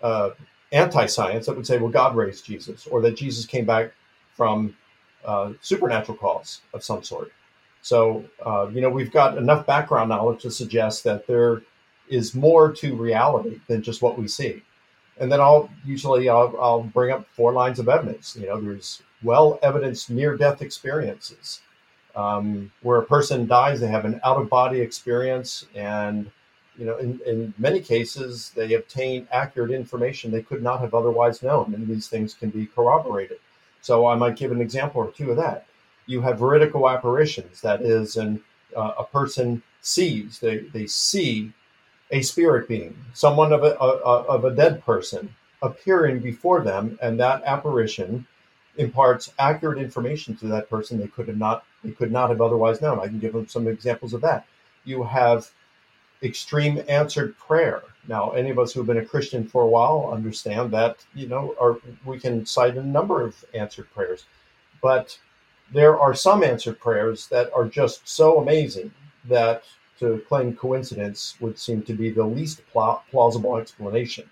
uh, 0.02 0.30
anti 0.72 1.06
science, 1.06 1.46
that 1.46 1.56
would 1.56 1.66
say, 1.66 1.78
well, 1.78 1.90
God 1.90 2.16
raised 2.16 2.44
Jesus 2.44 2.86
or 2.86 3.00
that 3.02 3.16
Jesus 3.16 3.46
came 3.46 3.64
back 3.64 3.92
from 4.34 4.76
uh, 5.24 5.52
supernatural 5.60 6.18
cause 6.18 6.60
of 6.74 6.84
some 6.84 7.02
sort. 7.02 7.32
So, 7.82 8.24
uh, 8.44 8.68
you 8.72 8.80
know, 8.80 8.90
we've 8.90 9.12
got 9.12 9.38
enough 9.38 9.66
background 9.66 10.08
knowledge 10.08 10.42
to 10.42 10.50
suggest 10.50 11.04
that 11.04 11.26
there 11.26 11.62
is 12.08 12.34
more 12.34 12.72
to 12.72 12.94
reality 12.96 13.60
than 13.68 13.82
just 13.82 14.02
what 14.02 14.18
we 14.18 14.28
see 14.28 14.62
and 15.18 15.30
then 15.30 15.40
I'll 15.40 15.70
usually 15.84 16.28
I'll, 16.28 16.54
I'll 16.60 16.82
bring 16.82 17.12
up 17.12 17.26
four 17.32 17.52
lines 17.52 17.78
of 17.78 17.88
evidence. 17.88 18.36
You 18.36 18.46
know, 18.46 18.60
there's 18.60 19.02
well 19.22 19.58
evidenced 19.62 20.10
near 20.10 20.36
death 20.36 20.62
experiences 20.62 21.60
um, 22.14 22.70
where 22.82 22.98
a 22.98 23.04
person 23.04 23.46
dies, 23.46 23.80
they 23.80 23.88
have 23.88 24.04
an 24.04 24.20
out 24.24 24.40
of 24.40 24.48
body 24.48 24.80
experience, 24.80 25.66
and 25.74 26.30
you 26.78 26.84
know, 26.84 26.96
in, 26.98 27.20
in 27.26 27.54
many 27.58 27.80
cases, 27.80 28.50
they 28.54 28.74
obtain 28.74 29.26
accurate 29.32 29.70
information 29.70 30.30
they 30.30 30.42
could 30.42 30.62
not 30.62 30.80
have 30.80 30.94
otherwise 30.94 31.42
known, 31.42 31.74
and 31.74 31.86
these 31.88 32.08
things 32.08 32.34
can 32.34 32.50
be 32.50 32.66
corroborated. 32.66 33.38
So 33.80 34.06
I 34.06 34.14
might 34.16 34.36
give 34.36 34.52
an 34.52 34.60
example 34.60 35.02
or 35.02 35.10
two 35.10 35.30
of 35.30 35.36
that. 35.36 35.66
You 36.06 36.20
have 36.22 36.38
veridical 36.38 36.88
apparitions, 36.88 37.60
that 37.60 37.82
is, 37.82 38.16
and 38.16 38.40
uh, 38.76 38.92
a 38.98 39.04
person 39.04 39.62
sees 39.80 40.40
they 40.40 40.58
they 40.58 40.86
see 40.86 41.52
a 42.10 42.22
spirit 42.22 42.68
being, 42.68 42.96
someone 43.14 43.52
of 43.52 43.62
a, 43.64 43.76
a, 43.80 43.90
of 44.24 44.44
a 44.44 44.54
dead 44.54 44.84
person, 44.84 45.34
appearing 45.62 46.20
before 46.20 46.60
them, 46.62 46.98
and 47.02 47.18
that 47.18 47.42
apparition 47.44 48.26
imparts 48.76 49.32
accurate 49.38 49.78
information 49.78 50.36
to 50.36 50.46
that 50.46 50.68
person 50.68 50.98
they 50.98 51.06
could 51.08 51.28
have 51.28 51.38
not 51.38 51.64
they 51.82 51.90
could 51.90 52.12
not 52.12 52.30
have 52.30 52.40
otherwise 52.40 52.82
known. 52.82 53.00
I 53.00 53.06
can 53.06 53.18
give 53.18 53.32
them 53.32 53.48
some 53.48 53.66
examples 53.66 54.12
of 54.12 54.20
that. 54.20 54.46
You 54.84 55.02
have 55.04 55.50
extreme 56.22 56.82
answered 56.88 57.36
prayer. 57.38 57.82
Now, 58.08 58.30
any 58.30 58.50
of 58.50 58.58
us 58.58 58.72
who've 58.72 58.86
been 58.86 58.98
a 58.98 59.04
Christian 59.04 59.46
for 59.46 59.62
a 59.62 59.68
while 59.68 60.10
understand 60.12 60.70
that 60.72 61.04
you 61.14 61.28
know, 61.28 61.54
or 61.60 61.80
we 62.04 62.18
can 62.18 62.46
cite 62.46 62.76
a 62.76 62.82
number 62.82 63.22
of 63.22 63.44
answered 63.54 63.92
prayers, 63.92 64.24
but 64.80 65.18
there 65.72 65.98
are 65.98 66.14
some 66.14 66.44
answered 66.44 66.78
prayers 66.78 67.26
that 67.28 67.52
are 67.52 67.66
just 67.66 68.08
so 68.08 68.40
amazing 68.40 68.92
that 69.24 69.64
to 69.98 70.22
claim 70.28 70.54
coincidence 70.54 71.34
would 71.40 71.58
seem 71.58 71.82
to 71.82 71.94
be 71.94 72.10
the 72.10 72.24
least 72.24 72.60
plausible 72.70 73.56
explanation. 73.56 74.28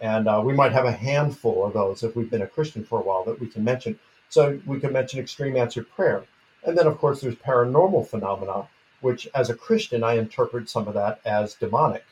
And 0.00 0.28
uh, 0.28 0.42
we 0.44 0.52
might 0.52 0.72
have 0.72 0.84
a 0.84 0.92
handful 0.92 1.64
of 1.64 1.74
those 1.74 2.02
if 2.02 2.16
we've 2.16 2.30
been 2.30 2.42
a 2.42 2.46
Christian 2.46 2.84
for 2.84 3.00
a 3.00 3.02
while 3.02 3.24
that 3.24 3.38
we 3.38 3.46
can 3.46 3.62
mention. 3.62 3.98
So 4.28 4.60
we 4.66 4.80
can 4.80 4.92
mention 4.92 5.20
extreme 5.20 5.56
answered 5.56 5.90
prayer. 5.90 6.24
And 6.64 6.78
then, 6.78 6.86
of 6.86 6.98
course, 6.98 7.20
there's 7.20 7.34
paranormal 7.34 8.06
phenomena, 8.06 8.68
which 9.02 9.28
as 9.34 9.50
a 9.50 9.54
Christian, 9.54 10.02
I 10.02 10.14
interpret 10.14 10.68
some 10.68 10.88
of 10.88 10.94
that 10.94 11.20
as 11.24 11.54
demonic. 11.54 12.04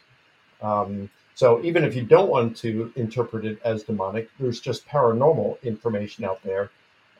Um, 0.60 1.10
so 1.34 1.62
even 1.64 1.84
if 1.84 1.96
you 1.96 2.02
don't 2.02 2.28
want 2.28 2.56
to 2.58 2.92
interpret 2.96 3.46
it 3.46 3.58
as 3.64 3.82
demonic, 3.82 4.28
there's 4.38 4.60
just 4.60 4.86
paranormal 4.86 5.62
information 5.62 6.24
out 6.24 6.42
there 6.42 6.70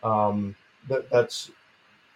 um, 0.03 0.55
that, 0.89 1.09
that's 1.11 1.51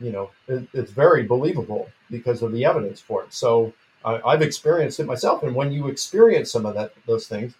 you 0.01 0.11
know, 0.13 0.31
it, 0.49 0.67
it's 0.73 0.91
very 0.91 1.23
believable 1.23 1.89
because 2.11 2.43
of 2.43 2.53
the 2.53 2.65
evidence 2.65 3.01
for 3.01 3.23
it. 3.23 3.33
So 3.33 3.73
I, 4.05 4.33
have 4.33 4.43
experienced 4.43 5.01
it 5.01 5.07
myself, 5.07 5.43
and 5.45 5.55
when 5.55 5.73
you 5.73 5.89
experience 5.89 6.53
some 6.53 6.67
of 6.67 6.75
that 6.75 6.93
those 7.07 7.27
things, 7.27 7.55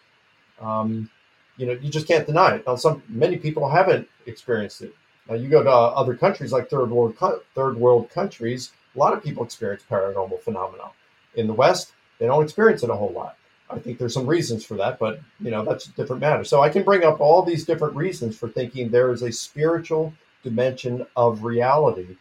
um, 0.61 1.09
you 1.57 1.67
know, 1.67 1.73
you 1.73 1.89
just 1.89 2.07
can't 2.07 2.27
deny 2.27 2.57
it. 2.57 2.67
Now, 2.67 2.77
some 2.77 3.03
many 3.09 3.39
people 3.39 3.69
haven't 3.69 4.09
experienced 4.27 4.83
it. 4.83 4.95
Now, 5.29 5.37
you 5.37 5.49
go 5.49 5.63
to 5.63 5.71
other 5.71 6.15
countries 6.15 6.53
like 6.53 6.69
third 6.69 6.91
world 6.91 7.17
third 7.55 7.77
world 7.79 8.11
countries, 8.11 8.73
a 8.95 8.99
lot 8.99 9.13
of 9.13 9.23
people 9.23 9.45
experience 9.45 9.83
paranormal 9.89 10.41
phenomena. 10.41 10.91
In 11.35 11.47
the 11.47 11.53
West, 11.53 11.93
they 12.19 12.27
don't 12.27 12.43
experience 12.43 12.83
it 12.83 12.91
a 12.91 12.95
whole 12.95 13.13
lot. 13.13 13.37
I 13.71 13.79
think 13.79 13.99
there's 13.99 14.15
some 14.15 14.27
reasons 14.27 14.65
for 14.65 14.77
that, 14.77 14.99
but 14.99 15.21
you 15.41 15.51
know 15.51 15.65
that's 15.65 15.87
a 15.87 15.93
different 15.93 16.21
matter. 16.21 16.45
So 16.45 16.61
I 16.61 16.69
can 16.69 16.83
bring 16.83 17.03
up 17.03 17.21
all 17.21 17.43
these 17.43 17.65
different 17.65 17.97
reasons 17.97 18.37
for 18.37 18.49
thinking 18.49 18.91
there 18.91 19.11
is 19.13 19.23
a 19.23 19.33
spiritual 19.33 20.13
dimension 20.43 21.07
of 21.17 21.45
reality, 21.45 22.17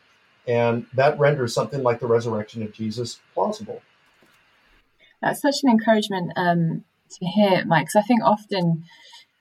and 0.48 0.86
that 0.94 1.20
renders 1.20 1.54
something 1.54 1.84
like 1.84 2.00
the 2.00 2.08
resurrection 2.08 2.64
of 2.64 2.74
Jesus 2.74 3.20
plausible. 3.34 3.82
That's 5.22 5.42
such 5.42 5.58
an 5.64 5.70
encouragement 5.70 6.32
um, 6.36 6.84
to 7.12 7.26
hear, 7.26 7.66
Mike. 7.66 7.88
Because 7.88 8.04
I 8.04 8.08
think 8.08 8.24
often, 8.24 8.84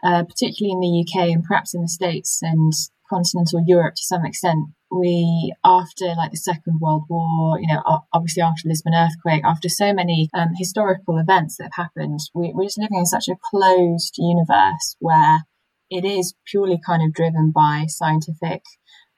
uh, 0.05 0.25
particularly 0.25 0.73
in 0.73 0.81
the 0.81 1.05
UK 1.07 1.31
and 1.31 1.45
perhaps 1.45 1.75
in 1.75 1.83
the 1.83 1.89
States 1.89 2.41
and 2.43 2.73
continental 3.09 3.65
Europe 3.67 3.95
to 3.95 4.03
some 4.03 4.25
extent, 4.25 4.69
we 4.93 5.55
after 5.65 6.07
like 6.17 6.31
the 6.31 6.37
Second 6.37 6.81
World 6.81 7.05
War, 7.09 7.59
you 7.59 7.67
know, 7.67 7.83
obviously 8.13 8.43
after 8.43 8.63
the 8.65 8.71
Lisbon 8.71 8.95
earthquake, 8.95 9.43
after 9.45 9.69
so 9.69 9.93
many 9.93 10.29
um, 10.35 10.51
historical 10.57 11.19
events 11.19 11.57
that 11.57 11.71
have 11.73 11.87
happened, 11.87 12.21
we, 12.35 12.53
we're 12.55 12.65
just 12.65 12.79
living 12.79 12.99
in 12.99 13.07
such 13.07 13.29
a 13.29 13.39
closed 13.51 14.15
universe 14.19 14.97
where 14.99 15.47
it 15.91 16.05
is 16.05 16.35
purely 16.47 16.79
kind 16.85 17.03
of 17.03 17.13
driven 17.13 17.51
by 17.51 17.85
scientific 17.89 18.63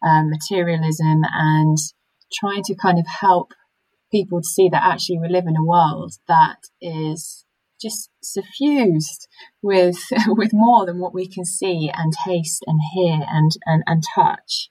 um, 0.07 0.31
materialism 0.31 1.23
and 1.33 1.79
trying 2.33 2.63
to 2.65 2.75
kind 2.75 2.99
of 2.99 3.07
help 3.07 3.53
people 4.11 4.41
to 4.41 4.49
see 4.49 4.69
that 4.69 4.83
actually 4.85 5.19
we 5.19 5.29
live 5.29 5.47
in 5.47 5.57
a 5.57 5.65
world 5.65 6.13
that 6.29 6.59
is 6.81 7.45
just 7.81 8.11
suffused 8.23 9.29
with 9.63 9.99
with 10.29 10.51
more 10.53 10.87
than 10.87 10.99
what 10.99 11.15
we 11.15 11.29
can 11.29 11.45
see 11.45 11.91
and 11.93 12.13
taste 12.25 12.63
and 12.67 12.81
hear 12.93 13.21
and 13.29 13.53
and, 13.65 13.83
and 13.87 14.03
touch. 14.15 14.71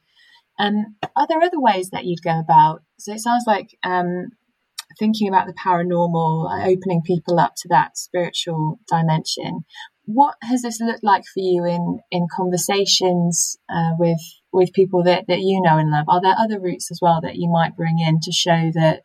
Um, 0.64 0.96
are 1.16 1.28
there 1.28 1.42
other 1.42 1.60
ways 1.60 1.90
that 1.90 2.06
you'd 2.06 2.24
go 2.24 2.40
about? 2.40 2.84
So 2.98 3.14
it 3.14 3.20
sounds 3.20 3.44
like 3.46 3.78
um, 3.84 4.30
thinking 4.98 5.28
about 5.28 5.48
the 5.48 5.54
paranormal, 5.54 6.66
opening 6.66 7.02
people 7.06 7.40
up 7.40 7.54
to 7.58 7.68
that 7.70 7.98
spiritual 7.98 8.80
dimension. 8.88 9.66
What 10.06 10.36
has 10.42 10.62
this 10.62 10.80
looked 10.80 11.04
like 11.04 11.24
for 11.26 11.40
you 11.40 11.66
in 11.66 12.00
in 12.12 12.28
conversations 12.34 13.58
uh, 13.70 13.92
with 13.98 14.20
with 14.52 14.74
people 14.74 15.04
that, 15.04 15.26
that 15.28 15.40
you 15.40 15.62
know 15.62 15.78
and 15.78 15.92
love? 15.92 16.06
Are 16.08 16.22
there 16.22 16.36
other 16.38 16.60
routes 16.60 16.92
as 16.92 17.00
well 17.02 17.20
that 17.22 17.36
you 17.36 17.50
might 17.50 17.76
bring 17.76 18.00
in 18.00 18.20
to 18.22 18.32
show 18.32 18.72
that 18.74 19.04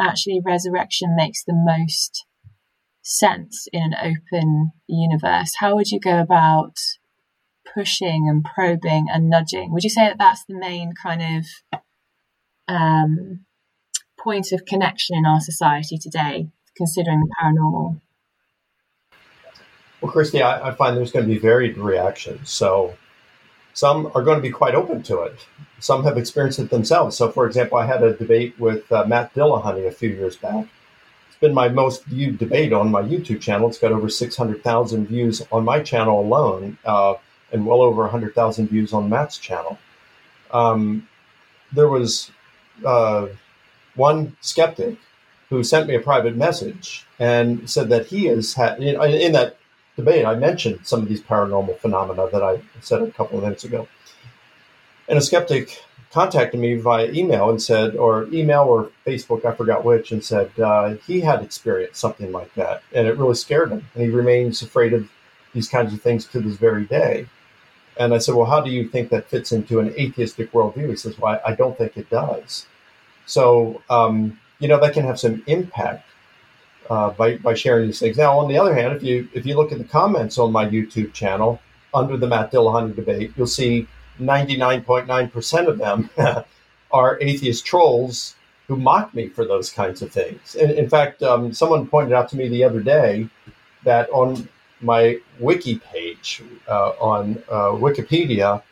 actually 0.00 0.40
resurrection 0.44 1.16
makes 1.16 1.42
the 1.42 1.54
most 1.54 2.26
sense 3.02 3.66
in 3.72 3.82
an 3.82 3.94
open 3.94 4.72
universe? 4.86 5.54
How 5.58 5.74
would 5.74 5.90
you 5.90 6.00
go 6.00 6.20
about 6.20 6.76
pushing 7.76 8.26
and 8.28 8.44
probing 8.44 9.06
and 9.12 9.28
nudging. 9.28 9.72
Would 9.72 9.84
you 9.84 9.90
say 9.90 10.06
that 10.06 10.18
that's 10.18 10.44
the 10.48 10.58
main 10.58 10.92
kind 11.00 11.38
of 11.38 11.80
um, 12.68 13.44
point 14.18 14.52
of 14.52 14.64
connection 14.64 15.16
in 15.16 15.26
our 15.26 15.40
society 15.40 15.98
today, 15.98 16.48
considering 16.76 17.20
the 17.20 17.34
paranormal? 17.40 18.00
Well, 20.00 20.12
Kristi, 20.12 20.42
I, 20.42 20.68
I 20.68 20.74
find 20.74 20.96
there's 20.96 21.12
going 21.12 21.26
to 21.26 21.32
be 21.32 21.38
varied 21.38 21.76
reactions. 21.76 22.50
So 22.50 22.96
some 23.72 24.10
are 24.14 24.22
going 24.22 24.38
to 24.38 24.42
be 24.42 24.50
quite 24.50 24.74
open 24.74 25.02
to 25.04 25.22
it. 25.22 25.46
Some 25.78 26.04
have 26.04 26.16
experienced 26.16 26.58
it 26.58 26.70
themselves. 26.70 27.16
So, 27.16 27.30
for 27.30 27.46
example, 27.46 27.78
I 27.78 27.86
had 27.86 28.02
a 28.02 28.14
debate 28.14 28.58
with 28.58 28.90
uh, 28.90 29.04
Matt 29.06 29.34
Dillahunty 29.34 29.86
a 29.86 29.92
few 29.92 30.08
years 30.08 30.36
back. 30.36 30.66
It's 31.28 31.36
been 31.38 31.52
my 31.52 31.68
most 31.68 32.04
viewed 32.06 32.38
debate 32.38 32.72
on 32.72 32.90
my 32.90 33.02
YouTube 33.02 33.42
channel. 33.42 33.68
It's 33.68 33.78
got 33.78 33.92
over 33.92 34.08
600,000 34.08 35.06
views 35.06 35.42
on 35.52 35.64
my 35.64 35.80
channel 35.80 36.20
alone. 36.20 36.78
Uh, 36.84 37.14
and 37.52 37.66
well 37.66 37.80
over 37.80 38.02
100,000 38.02 38.68
views 38.68 38.92
on 38.92 39.08
Matt's 39.08 39.38
channel. 39.38 39.78
Um, 40.50 41.08
there 41.72 41.88
was 41.88 42.30
uh, 42.84 43.28
one 43.94 44.36
skeptic 44.40 44.98
who 45.48 45.62
sent 45.62 45.88
me 45.88 45.94
a 45.94 46.00
private 46.00 46.36
message 46.36 47.06
and 47.18 47.68
said 47.68 47.88
that 47.88 48.06
he 48.06 48.24
has 48.26 48.54
had, 48.54 48.82
in, 48.82 49.00
in 49.12 49.32
that 49.32 49.58
debate, 49.96 50.26
I 50.26 50.34
mentioned 50.34 50.80
some 50.82 51.02
of 51.02 51.08
these 51.08 51.22
paranormal 51.22 51.78
phenomena 51.78 52.28
that 52.30 52.42
I 52.42 52.60
said 52.80 53.02
a 53.02 53.10
couple 53.10 53.38
of 53.38 53.44
minutes 53.44 53.64
ago. 53.64 53.88
And 55.08 55.18
a 55.18 55.22
skeptic 55.22 55.82
contacted 56.10 56.58
me 56.58 56.74
via 56.76 57.10
email 57.10 57.50
and 57.50 57.62
said, 57.62 57.96
or 57.96 58.26
email 58.32 58.62
or 58.62 58.90
Facebook, 59.06 59.44
I 59.44 59.54
forgot 59.54 59.84
which, 59.84 60.12
and 60.12 60.24
said 60.24 60.50
uh, 60.58 60.94
he 61.06 61.20
had 61.20 61.42
experienced 61.42 62.00
something 62.00 62.32
like 62.32 62.52
that. 62.54 62.82
And 62.92 63.06
it 63.06 63.16
really 63.16 63.34
scared 63.34 63.70
him. 63.70 63.86
And 63.94 64.02
he 64.02 64.10
remains 64.10 64.62
afraid 64.62 64.92
of 64.92 65.08
these 65.52 65.68
kinds 65.68 65.92
of 65.92 66.02
things 66.02 66.26
to 66.26 66.40
this 66.40 66.56
very 66.56 66.84
day. 66.84 67.26
And 67.98 68.14
I 68.14 68.18
said, 68.18 68.34
Well, 68.34 68.46
how 68.46 68.60
do 68.60 68.70
you 68.70 68.88
think 68.88 69.10
that 69.10 69.28
fits 69.28 69.52
into 69.52 69.80
an 69.80 69.94
atheistic 69.98 70.52
worldview? 70.52 70.90
He 70.90 70.96
says, 70.96 71.18
Well, 71.18 71.40
I, 71.44 71.54
don't 71.54 71.76
think 71.76 71.96
it 71.96 72.10
does. 72.10 72.66
So, 73.26 73.82
um, 73.90 74.38
you 74.58 74.68
know, 74.68 74.80
that 74.80 74.92
can 74.92 75.04
have 75.04 75.18
some 75.18 75.42
impact 75.46 76.08
uh, 76.90 77.10
by, 77.10 77.36
by 77.38 77.54
sharing 77.54 77.86
these 77.86 77.98
things. 77.98 78.16
Now, 78.16 78.38
on 78.38 78.48
the 78.48 78.58
other 78.58 78.74
hand, 78.74 78.94
if 78.94 79.02
you 79.02 79.28
if 79.32 79.44
you 79.46 79.56
look 79.56 79.72
at 79.72 79.78
the 79.78 79.84
comments 79.84 80.38
on 80.38 80.52
my 80.52 80.66
YouTube 80.66 81.12
channel 81.12 81.60
under 81.94 82.16
the 82.16 82.26
Matt 82.26 82.52
Dillahunty 82.52 82.94
debate, 82.94 83.32
you'll 83.36 83.46
see 83.46 83.88
99.9% 84.20 85.66
of 85.68 85.78
them 85.78 86.10
are 86.92 87.18
atheist 87.20 87.66
trolls 87.66 88.36
who 88.68 88.76
mock 88.76 89.14
me 89.14 89.28
for 89.28 89.44
those 89.44 89.70
kinds 89.70 90.02
of 90.02 90.10
things. 90.10 90.54
In, 90.54 90.70
in 90.70 90.88
fact, 90.88 91.22
um, 91.22 91.52
someone 91.52 91.86
pointed 91.86 92.12
out 92.12 92.28
to 92.30 92.36
me 92.36 92.48
the 92.48 92.64
other 92.64 92.80
day 92.80 93.28
that 93.84 94.08
on 94.10 94.48
my 94.80 95.18
wiki 95.40 95.78
page 95.78 96.42
uh, 96.68 96.90
on 97.00 97.42
uh, 97.48 97.70
Wikipedia, 97.72 98.62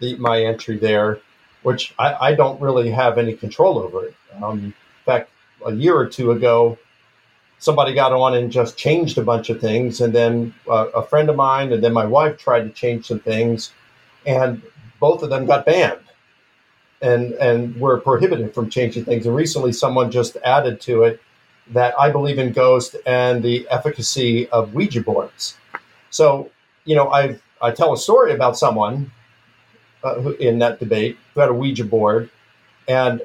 the, 0.00 0.16
my 0.16 0.42
entry 0.42 0.76
there, 0.76 1.20
which 1.62 1.94
I, 1.98 2.28
I, 2.28 2.34
don't 2.34 2.60
really 2.60 2.90
have 2.90 3.18
any 3.18 3.34
control 3.34 3.78
over 3.78 4.06
it. 4.06 4.14
Um, 4.42 4.58
in 4.60 4.74
fact, 5.04 5.30
a 5.64 5.72
year 5.72 5.96
or 5.96 6.06
two 6.06 6.30
ago, 6.32 6.78
somebody 7.58 7.94
got 7.94 8.12
on 8.12 8.34
and 8.34 8.52
just 8.52 8.76
changed 8.76 9.18
a 9.18 9.22
bunch 9.22 9.50
of 9.50 9.60
things, 9.60 10.00
and 10.00 10.12
then 10.12 10.54
uh, 10.70 10.88
a 10.94 11.02
friend 11.02 11.28
of 11.28 11.36
mine 11.36 11.72
and 11.72 11.82
then 11.82 11.92
my 11.92 12.04
wife 12.04 12.38
tried 12.38 12.62
to 12.62 12.70
change 12.70 13.06
some 13.06 13.18
things, 13.18 13.72
and 14.26 14.62
both 15.00 15.22
of 15.22 15.30
them 15.30 15.46
got 15.46 15.66
banned 15.66 16.00
and 17.00 17.32
and 17.34 17.76
were 17.80 18.00
prohibited 18.00 18.54
from 18.54 18.70
changing 18.70 19.04
things. 19.04 19.26
And 19.26 19.34
recently, 19.34 19.72
someone 19.72 20.10
just 20.10 20.36
added 20.44 20.80
to 20.82 21.04
it 21.04 21.20
that 21.70 21.94
I 21.98 22.10
believe 22.10 22.38
in 22.38 22.52
ghosts 22.52 22.96
and 23.06 23.42
the 23.42 23.66
efficacy 23.70 24.48
of 24.50 24.74
Ouija 24.74 25.02
boards. 25.02 25.56
So, 26.10 26.50
you 26.84 26.96
know, 26.96 27.12
I 27.12 27.38
I 27.60 27.70
tell 27.72 27.92
a 27.92 27.98
story 27.98 28.32
about 28.32 28.56
someone 28.56 29.10
uh, 30.02 30.14
who, 30.20 30.32
in 30.34 30.58
that 30.60 30.78
debate 30.78 31.18
who 31.34 31.40
had 31.40 31.50
a 31.50 31.54
Ouija 31.54 31.84
board, 31.84 32.30
and 32.86 33.20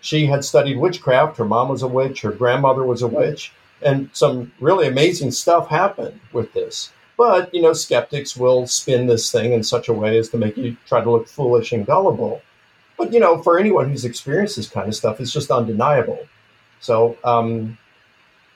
she 0.00 0.26
had 0.26 0.44
studied 0.44 0.78
witchcraft. 0.78 1.36
Her 1.36 1.44
mom 1.44 1.68
was 1.68 1.82
a 1.82 1.88
witch. 1.88 2.22
Her 2.22 2.32
grandmother 2.32 2.84
was 2.84 3.02
a 3.02 3.08
witch, 3.08 3.52
and 3.82 4.08
some 4.12 4.52
really 4.60 4.86
amazing 4.86 5.32
stuff 5.32 5.68
happened 5.68 6.20
with 6.32 6.52
this. 6.52 6.92
But 7.16 7.52
you 7.54 7.62
know, 7.62 7.72
skeptics 7.72 8.36
will 8.36 8.66
spin 8.66 9.06
this 9.06 9.30
thing 9.32 9.52
in 9.52 9.62
such 9.62 9.88
a 9.88 9.92
way 9.92 10.18
as 10.18 10.28
to 10.30 10.38
make 10.38 10.56
you 10.56 10.76
try 10.86 11.02
to 11.02 11.10
look 11.10 11.28
foolish 11.28 11.72
and 11.72 11.86
gullible. 11.86 12.42
But 12.96 13.12
you 13.12 13.20
know, 13.20 13.42
for 13.42 13.58
anyone 13.58 13.90
who's 13.90 14.04
experienced 14.04 14.56
this 14.56 14.68
kind 14.68 14.88
of 14.88 14.94
stuff, 14.94 15.20
it's 15.20 15.32
just 15.32 15.50
undeniable. 15.50 16.20
So, 16.80 17.16
um, 17.24 17.78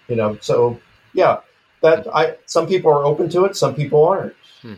you 0.08 0.16
know, 0.16 0.38
so 0.40 0.80
yeah, 1.12 1.40
that 1.82 2.06
I 2.14 2.36
some 2.46 2.66
people 2.66 2.90
are 2.92 3.04
open 3.04 3.28
to 3.30 3.44
it, 3.44 3.56
some 3.56 3.74
people 3.74 4.06
aren't. 4.06 4.34
Hmm. 4.62 4.74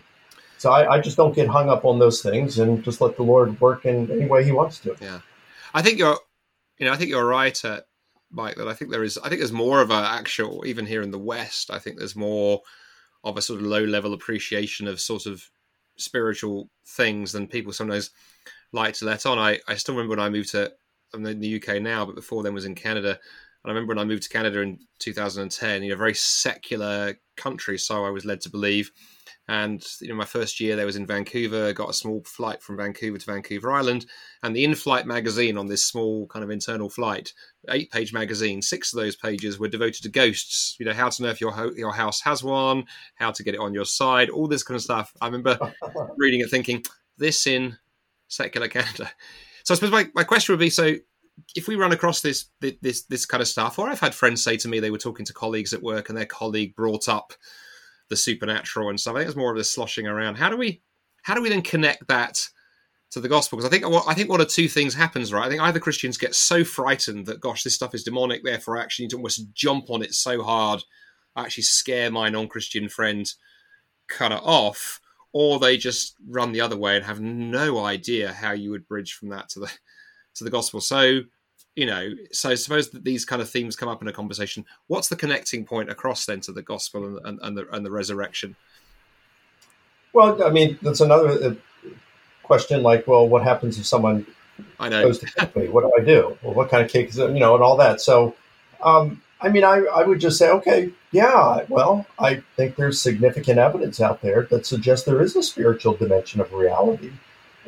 So 0.58 0.70
I, 0.70 0.94
I, 0.94 1.00
just 1.00 1.16
don't 1.16 1.34
get 1.34 1.48
hung 1.48 1.68
up 1.68 1.84
on 1.84 1.98
those 1.98 2.22
things 2.22 2.58
and 2.58 2.84
just 2.84 3.00
let 3.00 3.16
the 3.16 3.24
Lord 3.24 3.60
work 3.60 3.84
in 3.84 4.10
any 4.10 4.26
way 4.26 4.44
He 4.44 4.52
wants 4.52 4.78
to. 4.80 4.96
Yeah, 5.00 5.20
I 5.74 5.82
think 5.82 5.98
you're, 5.98 6.18
you 6.78 6.86
know, 6.86 6.92
I 6.92 6.96
think 6.96 7.10
you're 7.10 7.26
right, 7.26 7.64
uh, 7.64 7.80
Mike. 8.30 8.56
That 8.56 8.68
I 8.68 8.74
think 8.74 8.90
there 8.90 9.02
is, 9.02 9.18
I 9.18 9.28
think 9.28 9.40
there's 9.40 9.52
more 9.52 9.80
of 9.80 9.90
an 9.90 10.04
actual, 10.04 10.64
even 10.66 10.86
here 10.86 11.02
in 11.02 11.10
the 11.10 11.18
West, 11.18 11.70
I 11.70 11.78
think 11.78 11.98
there's 11.98 12.16
more 12.16 12.60
of 13.24 13.36
a 13.36 13.42
sort 13.42 13.60
of 13.60 13.66
low 13.66 13.84
level 13.84 14.14
appreciation 14.14 14.88
of 14.88 15.00
sort 15.00 15.26
of 15.26 15.48
spiritual 15.96 16.68
things 16.86 17.32
than 17.32 17.46
people 17.46 17.72
sometimes 17.72 18.10
like 18.72 18.94
to 18.94 19.04
let 19.04 19.26
on. 19.26 19.38
I, 19.38 19.60
I 19.68 19.74
still 19.76 19.94
remember 19.94 20.16
when 20.16 20.24
I 20.24 20.28
moved 20.28 20.50
to 20.50 20.72
I'm 21.14 21.24
in 21.26 21.40
the 21.40 21.62
UK 21.62 21.80
now, 21.82 22.04
but 22.04 22.14
before 22.14 22.42
then 22.42 22.54
was 22.54 22.64
in 22.64 22.74
Canada. 22.74 23.10
And 23.10 23.70
I 23.70 23.74
remember 23.74 23.90
when 23.90 23.98
I 23.98 24.04
moved 24.04 24.24
to 24.24 24.28
Canada 24.28 24.60
in 24.60 24.78
2010, 24.98 25.82
you 25.82 25.90
know, 25.90 25.96
very 25.96 26.14
secular 26.14 27.14
country, 27.36 27.78
so 27.78 28.04
I 28.04 28.10
was 28.10 28.24
led 28.24 28.40
to 28.42 28.50
believe. 28.50 28.90
And 29.48 29.84
you 30.00 30.08
know, 30.08 30.14
my 30.14 30.24
first 30.24 30.60
year 30.60 30.76
there 30.76 30.86
was 30.86 30.96
in 30.96 31.06
Vancouver. 31.06 31.72
Got 31.72 31.90
a 31.90 31.94
small 31.94 32.22
flight 32.24 32.62
from 32.62 32.76
Vancouver 32.76 33.18
to 33.18 33.26
Vancouver 33.26 33.72
Island, 33.72 34.06
and 34.42 34.54
the 34.54 34.64
in-flight 34.64 35.04
magazine 35.04 35.58
on 35.58 35.66
this 35.66 35.84
small 35.84 36.26
kind 36.28 36.44
of 36.44 36.50
internal 36.50 36.88
flight, 36.88 37.32
eight-page 37.68 38.12
magazine. 38.12 38.62
Six 38.62 38.92
of 38.92 39.00
those 39.00 39.16
pages 39.16 39.58
were 39.58 39.68
devoted 39.68 40.02
to 40.04 40.10
ghosts. 40.10 40.76
You 40.78 40.86
know, 40.86 40.92
how 40.92 41.08
to 41.08 41.22
know 41.22 41.28
if 41.28 41.40
your 41.40 41.50
ho- 41.50 41.74
your 41.76 41.92
house 41.92 42.20
has 42.22 42.44
one, 42.44 42.84
how 43.16 43.32
to 43.32 43.42
get 43.42 43.54
it 43.54 43.60
on 43.60 43.74
your 43.74 43.84
side, 43.84 44.30
all 44.30 44.46
this 44.46 44.62
kind 44.62 44.76
of 44.76 44.82
stuff. 44.82 45.12
I 45.20 45.26
remember 45.26 45.58
reading 46.16 46.40
it, 46.40 46.50
thinking, 46.50 46.84
"This 47.18 47.46
in 47.46 47.76
secular 48.28 48.68
Canada." 48.68 49.10
So 49.72 49.86
I 49.86 49.88
suppose 49.88 50.04
my, 50.04 50.10
my 50.14 50.24
question 50.24 50.52
would 50.52 50.60
be: 50.60 50.70
so 50.70 50.96
if 51.54 51.68
we 51.68 51.76
run 51.76 51.92
across 51.92 52.20
this 52.20 52.46
this 52.60 53.02
this 53.04 53.26
kind 53.26 53.40
of 53.40 53.48
stuff, 53.48 53.78
or 53.78 53.88
I've 53.88 54.00
had 54.00 54.14
friends 54.14 54.42
say 54.42 54.56
to 54.58 54.68
me 54.68 54.80
they 54.80 54.90
were 54.90 54.98
talking 54.98 55.24
to 55.26 55.32
colleagues 55.32 55.72
at 55.72 55.82
work 55.82 56.08
and 56.08 56.18
their 56.18 56.26
colleague 56.26 56.74
brought 56.76 57.08
up 57.08 57.32
the 58.08 58.16
supernatural 58.16 58.90
and 58.90 59.00
stuff. 59.00 59.14
I 59.14 59.20
think 59.20 59.28
it's 59.28 59.36
more 59.36 59.50
of 59.50 59.56
this 59.56 59.70
sloshing 59.70 60.06
around. 60.06 60.36
How 60.36 60.50
do 60.50 60.56
we 60.56 60.82
how 61.22 61.34
do 61.34 61.42
we 61.42 61.48
then 61.48 61.62
connect 61.62 62.06
that 62.08 62.46
to 63.12 63.20
the 63.20 63.28
gospel? 63.28 63.56
Because 63.56 63.72
I 63.72 63.78
think 63.78 64.06
I 64.06 64.14
think 64.14 64.28
one 64.28 64.40
of 64.40 64.48
two 64.48 64.68
things 64.68 64.94
happens, 64.94 65.32
right? 65.32 65.46
I 65.46 65.48
think 65.48 65.62
either 65.62 65.80
Christians 65.80 66.18
get 66.18 66.34
so 66.34 66.64
frightened 66.64 67.26
that 67.26 67.40
gosh, 67.40 67.62
this 67.62 67.74
stuff 67.74 67.94
is 67.94 68.04
demonic, 68.04 68.44
therefore 68.44 68.78
I 68.78 68.82
actually 68.82 69.04
need 69.04 69.10
to 69.10 69.16
almost 69.16 69.52
jump 69.54 69.88
on 69.90 70.02
it 70.02 70.14
so 70.14 70.42
hard 70.42 70.82
I 71.34 71.44
actually 71.44 71.64
scare 71.64 72.10
my 72.10 72.28
non-Christian 72.28 72.88
friend, 72.88 73.32
cut 74.08 74.32
it 74.32 74.40
off, 74.42 75.00
or 75.32 75.58
they 75.58 75.76
just 75.76 76.16
run 76.28 76.52
the 76.52 76.60
other 76.60 76.76
way 76.76 76.96
and 76.96 77.04
have 77.04 77.20
no 77.20 77.84
idea 77.84 78.32
how 78.32 78.52
you 78.52 78.70
would 78.70 78.86
bridge 78.86 79.14
from 79.14 79.28
that 79.30 79.48
to 79.50 79.60
the 79.60 79.70
to 80.34 80.44
the 80.44 80.50
gospel. 80.50 80.80
So, 80.80 81.20
you 81.74 81.86
know, 81.86 82.10
so 82.32 82.54
suppose 82.54 82.90
that 82.90 83.04
these 83.04 83.24
kind 83.24 83.42
of 83.42 83.48
themes 83.48 83.76
come 83.76 83.88
up 83.88 84.02
in 84.02 84.08
a 84.08 84.12
conversation. 84.12 84.64
What's 84.86 85.08
the 85.08 85.16
connecting 85.16 85.64
point 85.64 85.90
across 85.90 86.26
then 86.26 86.40
to 86.42 86.52
the 86.52 86.62
gospel 86.62 87.04
and, 87.04 87.26
and, 87.26 87.38
and 87.42 87.56
the 87.56 87.68
and 87.74 87.84
the 87.84 87.90
resurrection? 87.90 88.56
Well, 90.12 90.42
I 90.42 90.50
mean, 90.50 90.78
that's 90.82 91.00
another 91.00 91.28
uh, 91.30 91.54
question. 92.42 92.82
Like, 92.82 93.06
well, 93.06 93.26
what 93.26 93.42
happens 93.42 93.78
if 93.78 93.86
someone 93.86 94.26
I 94.78 94.90
know 94.90 95.04
goes 95.04 95.18
to 95.20 95.50
me? 95.56 95.68
What 95.68 95.84
do 95.84 95.92
I 95.98 96.04
do? 96.04 96.36
Well, 96.42 96.54
what 96.54 96.70
kind 96.70 96.84
of 96.84 96.90
cake 96.90 97.08
is 97.08 97.18
it? 97.18 97.30
You 97.30 97.40
know, 97.40 97.54
and 97.54 97.64
all 97.64 97.76
that. 97.78 98.00
So, 98.02 98.34
um, 98.82 99.22
I 99.42 99.48
mean, 99.48 99.64
I, 99.64 99.84
I 99.92 100.04
would 100.04 100.20
just 100.20 100.38
say, 100.38 100.48
okay, 100.50 100.90
yeah, 101.10 101.64
well, 101.68 102.06
I 102.18 102.42
think 102.56 102.76
there's 102.76 103.00
significant 103.00 103.58
evidence 103.58 104.00
out 104.00 104.22
there 104.22 104.46
that 104.50 104.66
suggests 104.66 105.04
there 105.04 105.20
is 105.20 105.34
a 105.34 105.42
spiritual 105.42 105.94
dimension 105.94 106.40
of 106.40 106.52
reality. 106.52 107.10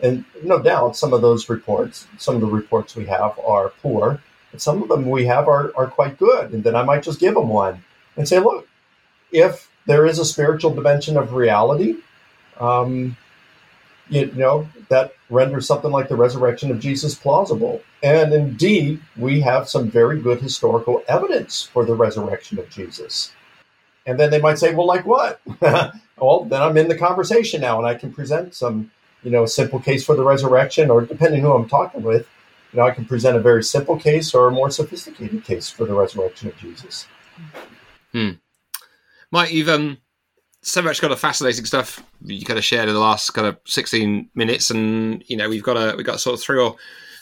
And 0.02 0.25
no 0.43 0.61
doubt, 0.61 0.97
some 0.97 1.12
of 1.12 1.21
those 1.21 1.49
reports, 1.49 2.07
some 2.19 2.37
of 2.37 2.40
the 2.40 2.47
reports 2.47 2.95
we 2.95 3.07
have 3.07 3.38
are 3.40 3.71
poor, 3.83 4.21
but 4.52 4.61
some 4.61 4.83
of 4.83 4.88
them 4.88 5.11
we 5.11 5.26
have 5.26 5.49
are, 5.49 5.73
are 5.76 5.88
quite 5.88 6.16
good. 6.19 6.52
And 6.52 6.62
then 6.62 6.76
I 6.76 6.85
might 6.85 7.02
just 7.02 7.21
give 7.21 7.35
them 7.35 7.49
one 7.49 7.83
and 8.16 8.28
say, 8.28 8.38
look, 8.38 8.69
if 9.33 9.69
there 9.87 10.07
is 10.07 10.19
a 10.19 10.25
spiritual 10.25 10.75
dimension 10.75 11.16
of 11.16 11.33
reality, 11.33 11.97
um, 12.61 13.16
you 14.08 14.26
know, 14.32 14.68
that 14.88 15.14
renders 15.30 15.66
something 15.66 15.90
like 15.90 16.08
the 16.08 16.16
resurrection 16.16 16.70
of 16.70 16.80
Jesus 16.80 17.14
plausible. 17.14 17.82
And 18.02 18.32
indeed, 18.32 19.00
we 19.16 19.40
have 19.40 19.68
some 19.68 19.90
very 19.90 20.20
good 20.20 20.40
historical 20.40 21.02
evidence 21.08 21.62
for 21.62 21.84
the 21.84 21.94
resurrection 21.94 22.58
of 22.58 22.68
Jesus. 22.68 23.32
And 24.06 24.20
then 24.20 24.30
they 24.30 24.40
might 24.40 24.58
say, 24.58 24.75
well, 24.75 24.87
like 24.87 25.06
what? 25.06 25.40
well, 25.61 26.44
then 26.44 26.61
I'm 26.61 26.76
in 26.76 26.88
the 26.88 26.99
conversation 26.99 27.62
now 27.62 27.78
and 27.78 27.87
I 27.87 27.94
can 27.94 28.12
present 28.12 28.54
some, 28.54 28.90
you 29.23 29.30
know, 29.30 29.46
simple 29.46 29.80
case 29.80 30.04
for 30.04 30.14
the 30.14 30.25
resurrection, 30.25 30.90
or 30.90 31.00
depending 31.00 31.40
who 31.40 31.52
I'm 31.52 31.68
talking 31.68 32.02
with, 32.02 32.28
you 32.73 32.80
know, 32.80 32.87
I 32.87 32.90
can 32.90 33.06
present 33.06 33.37
a 33.37 33.40
very 33.40 33.64
simple 33.64 33.99
case 33.99 34.34
or 34.34 34.49
a 34.49 34.50
more 34.50 34.70
sophisticated 34.70 35.44
case 35.44 35.70
for 35.70 35.87
the 35.87 35.94
resurrection 35.94 36.49
of 36.49 36.56
Jesus. 36.58 37.06
Hmm. 38.12 38.32
Mike, 39.30 39.52
you've 39.52 39.68
um, 39.70 39.99
so 40.64 40.83
much 40.83 41.00
kind 41.00 41.12
of 41.12 41.21
fascinating 41.21 41.64
stuff 41.64 42.02
you 42.25 42.44
kind 42.44 42.59
of 42.59 42.64
shared 42.64 42.88
in 42.88 42.94
the 42.94 43.00
last 43.00 43.30
kind 43.30 43.47
of 43.47 43.59
16 43.66 44.28
minutes 44.35 44.71
and 44.71 45.23
you 45.26 45.37
know 45.37 45.49
we've 45.49 45.62
got 45.62 45.76
a 45.76 45.94
we've 45.97 46.06
got 46.06 46.21
sort 46.21 46.35
of 46.35 46.42
three 46.42 46.59
or 46.59 46.76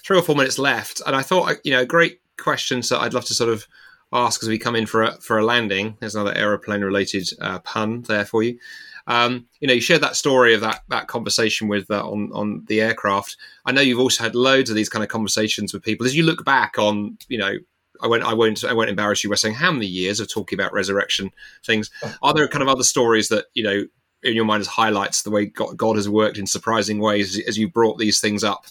three 0.05 0.19
or 0.19 0.23
four 0.23 0.37
minutes 0.37 0.59
left 0.59 1.03
and 1.07 1.17
i 1.17 1.23
thought 1.23 1.57
you 1.65 1.73
know 1.73 1.85
great 1.85 2.21
questions 2.39 2.89
that 2.89 3.01
i'd 3.01 3.15
love 3.15 3.25
to 3.25 3.35
sort 3.35 3.51
of 3.51 3.67
ask 4.13 4.43
as 4.43 4.49
we 4.49 4.59
come 4.59 4.77
in 4.77 4.87
for 4.87 5.03
a 5.03 5.13
for 5.21 5.39
a 5.39 5.45
landing. 5.45 5.97
There's 6.01 6.15
another 6.15 6.37
aeroplane 6.37 6.83
related 6.83 7.29
uh, 7.41 7.59
pun 7.61 8.03
there 8.03 8.25
for 8.25 8.43
you. 8.43 8.59
Um, 9.07 9.47
you 9.61 9.67
know 9.67 9.75
you 9.75 9.81
shared 9.81 10.03
that 10.03 10.17
story 10.17 10.55
of 10.55 10.61
that 10.61 10.83
that 10.89 11.09
conversation 11.09 11.69
with 11.69 11.91
uh, 11.91 12.07
on 12.07 12.31
on 12.33 12.65
the 12.67 12.81
aircraft. 12.81 13.37
I 13.65 13.73
know 13.73 13.81
you've 13.81 13.99
also 13.99 14.23
had 14.23 14.35
loads 14.35 14.71
of 14.71 14.77
these 14.77 14.89
kind 14.89 15.03
of 15.03 15.09
conversations 15.09 15.73
with 15.73 15.83
people. 15.83 16.07
As 16.07 16.15
you 16.15 16.25
look 16.25 16.45
back 16.45 16.79
on 16.79 17.19
you 17.29 17.39
know 17.39 17.55
I 18.03 18.07
won't, 18.09 18.23
I 18.23 18.35
won't, 18.35 18.65
I 18.65 18.73
won't 18.73 18.91
embarrass 18.91 19.23
you 19.23 19.31
by 19.31 19.37
saying 19.37 19.55
how 19.55 19.73
many 19.73 19.87
years 19.87 20.21
of 20.21 20.31
talking 20.31 20.59
about 20.59 20.73
resurrection 20.73 21.31
things. 21.65 21.91
Are 22.23 22.35
there 22.35 22.47
kind 22.49 22.63
of 22.63 22.69
other 22.69 22.85
stories 22.85 23.29
that 23.29 23.47
you 23.55 23.63
know 23.63 23.85
in 24.23 24.35
your 24.35 24.45
mind 24.45 24.61
as 24.61 24.67
highlights 24.67 25.23
the 25.23 25.31
way 25.31 25.47
God, 25.47 25.77
God 25.77 25.97
has 25.97 26.09
worked 26.09 26.39
in 26.39 26.47
surprising 26.47 27.01
ways 27.01 27.41
as 27.47 27.59
you 27.59 27.69
brought 27.69 27.99
these 27.99 28.21
things 28.21 28.45
up 28.45 28.67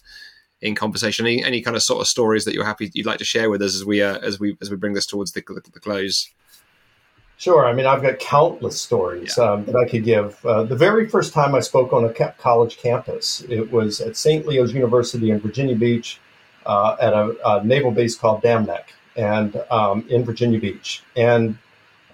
in 0.62 0.76
conversation? 0.76 1.26
Any, 1.26 1.44
any 1.44 1.62
kind 1.62 1.76
of 1.76 1.84
sort 1.84 2.02
of 2.02 2.08
stories 2.08 2.46
that 2.46 2.54
you're 2.54 2.66
happy 2.66 2.92
you'd 2.94 3.06
like 3.06 3.20
to 3.20 3.26
share 3.26 3.50
with 3.50 3.62
us 3.62 3.76
as 3.76 3.86
we 3.86 4.02
uh, 4.02 4.20
as 4.20 4.40
we 4.40 4.58
as 4.62 4.70
we 4.70 4.78
bring 4.78 4.94
this 4.94 5.06
towards 5.06 5.32
the, 5.32 5.44
the, 5.48 5.62
the 5.74 5.80
close? 5.80 6.30
Sure. 7.38 7.66
I 7.66 7.74
mean, 7.74 7.88
I've 7.88 8.04
got 8.04 8.20
countless 8.20 8.80
stories 8.80 9.34
yeah. 9.36 9.46
um, 9.46 9.66
that 9.66 9.76
I 9.76 9.90
could 9.90 10.04
give. 10.04 10.46
Uh, 10.46 10.62
the 10.62 10.76
very 10.76 11.10
first 11.10 11.34
time 11.34 11.56
I 11.56 11.60
spoke 11.60 11.92
on 11.92 12.06
a 12.06 12.14
college 12.38 12.78
campus, 12.78 13.42
it 13.50 13.72
was 13.72 14.00
at 14.00 14.16
St. 14.16 14.46
Leo's 14.46 14.76
University 14.76 15.32
in 15.32 15.40
Virginia 15.40 15.76
Beach 15.76 16.20
uh, 16.68 16.98
at 17.02 17.14
a, 17.14 17.36
a, 17.44 17.64
naval 17.64 17.90
base 17.90 18.16
called 18.16 18.44
Dam 18.44 18.66
Neck 18.66 18.94
and 19.16 19.56
um, 19.70 20.06
in 20.10 20.24
Virginia 20.24 20.60
Beach. 20.60 21.04
And 21.16 21.58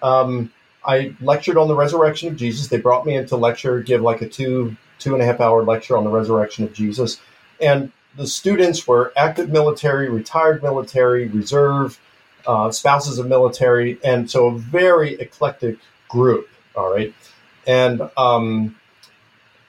um, 0.02 0.52
I 0.86 1.16
lectured 1.22 1.58
on 1.58 1.68
the 1.68 1.76
resurrection 1.76 2.30
of 2.30 2.38
Jesus. 2.38 2.68
They 2.68 2.80
brought 2.80 3.06
me 3.06 3.16
in 3.16 3.26
to 3.28 3.36
lecture, 3.36 3.82
give 3.82 4.02
like 4.02 4.22
a 4.22 4.30
two 4.30 4.76
two 5.00 5.14
and 5.14 5.22
a 5.22 5.26
half 5.26 5.40
hour 5.40 5.64
lecture 5.64 5.96
on 5.96 6.04
the 6.04 6.10
resurrection 6.10 6.64
of 6.64 6.74
Jesus, 6.74 7.22
and 7.62 7.92
the 8.16 8.26
students 8.26 8.88
were 8.88 9.14
active 9.16 9.50
military, 9.50 10.10
retired 10.10 10.64
military, 10.64 11.28
reserve, 11.28 12.00
uh, 12.48 12.72
spouses 12.72 13.20
of 13.20 13.28
military, 13.28 14.00
and 14.04 14.30
so 14.30 14.48
a 14.48 14.58
very 14.58 15.14
eclectic 15.20 15.78
group. 16.10 16.50
All 16.76 16.92
right, 16.92 17.14
and 17.68 18.10
um, 18.18 18.76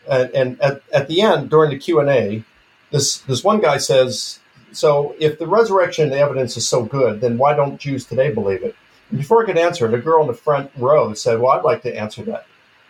and, 0.08 0.30
and 0.30 0.60
at, 0.60 0.82
at 0.92 1.08
the 1.08 1.20
end 1.20 1.50
during 1.50 1.70
the 1.70 1.78
Q 1.78 2.00
and 2.00 2.08
A, 2.08 2.44
this 2.90 3.18
this 3.20 3.44
one 3.44 3.60
guy 3.60 3.76
says, 3.78 4.38
so 4.72 5.14
if 5.18 5.38
the 5.38 5.46
resurrection 5.46 6.12
evidence 6.12 6.56
is 6.56 6.68
so 6.68 6.84
good, 6.84 7.20
then 7.20 7.38
why 7.38 7.54
don't 7.54 7.80
Jews 7.80 8.04
today 8.04 8.32
believe 8.32 8.62
it? 8.62 8.76
And 9.10 9.18
before 9.18 9.42
I 9.42 9.46
could 9.46 9.58
answer, 9.58 9.88
the 9.88 9.98
girl 9.98 10.22
in 10.22 10.26
the 10.26 10.34
front 10.34 10.70
row 10.76 11.14
said, 11.14 11.40
Well, 11.40 11.52
I'd 11.52 11.64
like 11.64 11.82
to 11.82 11.96
answer 11.96 12.22
that. 12.24 12.46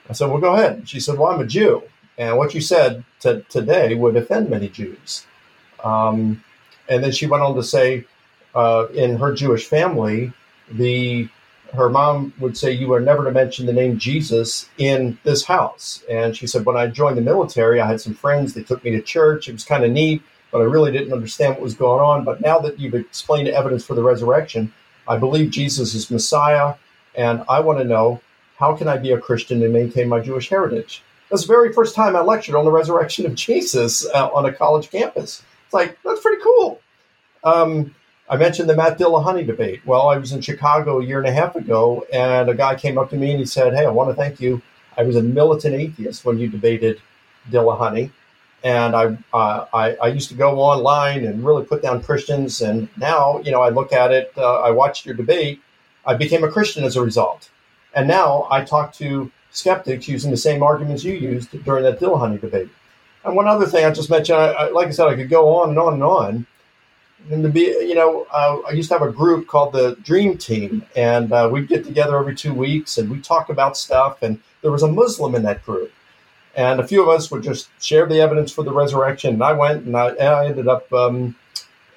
I 0.08 0.12
said, 0.12 0.30
Well, 0.30 0.40
go 0.40 0.54
ahead. 0.54 0.88
She 0.88 1.00
said, 1.00 1.18
Well, 1.18 1.32
I'm 1.32 1.40
a 1.40 1.46
Jew. 1.46 1.82
And 2.16 2.36
what 2.36 2.54
you 2.54 2.60
said 2.60 3.04
to, 3.20 3.42
today 3.48 3.94
would 3.94 4.16
offend 4.16 4.50
many 4.50 4.68
Jews. 4.68 5.24
Um, 5.84 6.42
and 6.88 7.04
then 7.04 7.12
she 7.12 7.26
went 7.26 7.44
on 7.44 7.54
to 7.54 7.62
say, 7.62 8.04
uh, 8.54 8.86
in 8.92 9.16
her 9.16 9.32
Jewish 9.32 9.66
family, 9.66 10.32
the 10.70 11.28
her 11.74 11.90
mom 11.90 12.32
would 12.38 12.56
say 12.56 12.72
you 12.72 12.88
were 12.88 12.98
never 12.98 13.22
to 13.24 13.30
mention 13.30 13.66
the 13.66 13.72
name 13.74 13.98
Jesus 13.98 14.70
in 14.78 15.18
this 15.22 15.44
house. 15.44 16.02
And 16.08 16.34
she 16.34 16.46
said, 16.46 16.64
when 16.64 16.78
I 16.78 16.86
joined 16.86 17.18
the 17.18 17.22
military, 17.22 17.78
I 17.78 17.86
had 17.86 18.00
some 18.00 18.14
friends. 18.14 18.54
They 18.54 18.62
took 18.62 18.82
me 18.82 18.92
to 18.92 19.02
church. 19.02 19.48
It 19.48 19.52
was 19.52 19.64
kind 19.64 19.84
of 19.84 19.90
neat 19.90 20.22
but 20.50 20.60
I 20.60 20.64
really 20.64 20.92
didn't 20.92 21.12
understand 21.12 21.54
what 21.54 21.62
was 21.62 21.74
going 21.74 22.00
on. 22.00 22.24
But 22.24 22.40
now 22.40 22.58
that 22.60 22.78
you've 22.78 22.94
explained 22.94 23.48
evidence 23.48 23.84
for 23.84 23.94
the 23.94 24.02
resurrection, 24.02 24.72
I 25.06 25.16
believe 25.16 25.50
Jesus 25.50 25.94
is 25.94 26.10
Messiah, 26.10 26.74
and 27.14 27.42
I 27.48 27.60
want 27.60 27.78
to 27.78 27.84
know 27.84 28.20
how 28.58 28.74
can 28.76 28.88
I 28.88 28.96
be 28.96 29.12
a 29.12 29.20
Christian 29.20 29.62
and 29.62 29.72
maintain 29.72 30.08
my 30.08 30.20
Jewish 30.20 30.48
heritage. 30.48 31.02
That's 31.30 31.42
the 31.42 31.48
very 31.48 31.72
first 31.72 31.94
time 31.94 32.16
I 32.16 32.20
lectured 32.20 32.54
on 32.54 32.64
the 32.64 32.70
resurrection 32.70 33.26
of 33.26 33.34
Jesus 33.34 34.06
uh, 34.06 34.28
on 34.28 34.46
a 34.46 34.52
college 34.52 34.90
campus. 34.90 35.42
It's 35.64 35.74
like 35.74 35.98
that's 36.02 36.20
pretty 36.20 36.42
cool. 36.42 36.80
Um, 37.44 37.94
I 38.30 38.36
mentioned 38.36 38.68
the 38.68 38.76
Matt 38.76 38.98
Dillahunty 38.98 39.46
debate. 39.46 39.80
Well, 39.86 40.08
I 40.08 40.18
was 40.18 40.32
in 40.32 40.40
Chicago 40.40 41.00
a 41.00 41.04
year 41.04 41.18
and 41.18 41.28
a 41.28 41.32
half 41.32 41.56
ago, 41.56 42.06
and 42.12 42.48
a 42.48 42.54
guy 42.54 42.74
came 42.74 42.98
up 42.98 43.10
to 43.10 43.16
me 43.16 43.30
and 43.30 43.38
he 43.38 43.46
said, 43.46 43.74
"Hey, 43.74 43.86
I 43.86 43.90
want 43.90 44.10
to 44.10 44.14
thank 44.14 44.40
you. 44.40 44.60
I 44.96 45.02
was 45.02 45.16
a 45.16 45.22
militant 45.22 45.74
atheist 45.74 46.24
when 46.24 46.38
you 46.38 46.48
debated 46.48 47.00
Dillahunty." 47.50 48.10
And 48.64 48.96
I, 48.96 49.16
uh, 49.32 49.66
I, 49.72 49.94
I 49.96 50.06
used 50.08 50.28
to 50.30 50.34
go 50.34 50.58
online 50.60 51.24
and 51.24 51.44
really 51.44 51.64
put 51.64 51.82
down 51.82 52.02
Christians. 52.02 52.60
And 52.60 52.88
now, 52.96 53.40
you 53.40 53.52
know, 53.52 53.62
I 53.62 53.68
look 53.68 53.92
at 53.92 54.10
it. 54.10 54.32
Uh, 54.36 54.60
I 54.60 54.70
watched 54.70 55.06
your 55.06 55.14
debate. 55.14 55.60
I 56.04 56.14
became 56.14 56.42
a 56.42 56.50
Christian 56.50 56.84
as 56.84 56.96
a 56.96 57.02
result. 57.02 57.50
And 57.94 58.08
now 58.08 58.48
I 58.50 58.64
talk 58.64 58.92
to 58.94 59.30
skeptics 59.50 60.08
using 60.08 60.30
the 60.30 60.36
same 60.36 60.62
arguments 60.62 61.04
you 61.04 61.14
used 61.14 61.50
during 61.64 61.84
that 61.84 62.00
Dillahunty 62.00 62.40
debate. 62.40 62.68
And 63.24 63.36
one 63.36 63.48
other 63.48 63.66
thing 63.66 63.84
I 63.84 63.90
just 63.90 64.10
mentioned, 64.10 64.38
I, 64.38 64.52
I, 64.52 64.70
like 64.70 64.88
I 64.88 64.90
said, 64.90 65.08
I 65.08 65.14
could 65.14 65.30
go 65.30 65.54
on 65.56 65.70
and 65.70 65.78
on 65.78 65.94
and 65.94 66.02
on. 66.02 66.46
And 67.30 67.42
to 67.42 67.48
be, 67.48 67.60
you 67.60 67.94
know, 67.94 68.26
uh, 68.32 68.58
I 68.68 68.72
used 68.72 68.88
to 68.90 68.98
have 68.98 69.06
a 69.06 69.12
group 69.12 69.48
called 69.48 69.72
the 69.72 69.96
Dream 70.02 70.38
Team, 70.38 70.86
and 70.94 71.32
uh, 71.32 71.48
we'd 71.50 71.66
get 71.66 71.84
together 71.84 72.16
every 72.16 72.34
two 72.34 72.54
weeks 72.54 72.96
and 72.96 73.10
we 73.10 73.20
talk 73.20 73.48
about 73.48 73.76
stuff. 73.76 74.22
And 74.22 74.40
there 74.62 74.70
was 74.70 74.84
a 74.84 74.88
Muslim 74.88 75.34
in 75.34 75.42
that 75.42 75.64
group 75.64 75.92
and 76.56 76.80
a 76.80 76.86
few 76.86 77.02
of 77.02 77.08
us 77.08 77.30
would 77.30 77.42
just 77.42 77.68
share 77.82 78.06
the 78.06 78.20
evidence 78.20 78.52
for 78.52 78.64
the 78.64 78.72
resurrection. 78.72 79.34
And 79.34 79.42
I 79.42 79.52
went 79.52 79.84
and 79.84 79.96
I, 79.96 80.08
and 80.10 80.28
I 80.28 80.46
ended 80.46 80.68
up 80.68 80.92
um, 80.92 81.36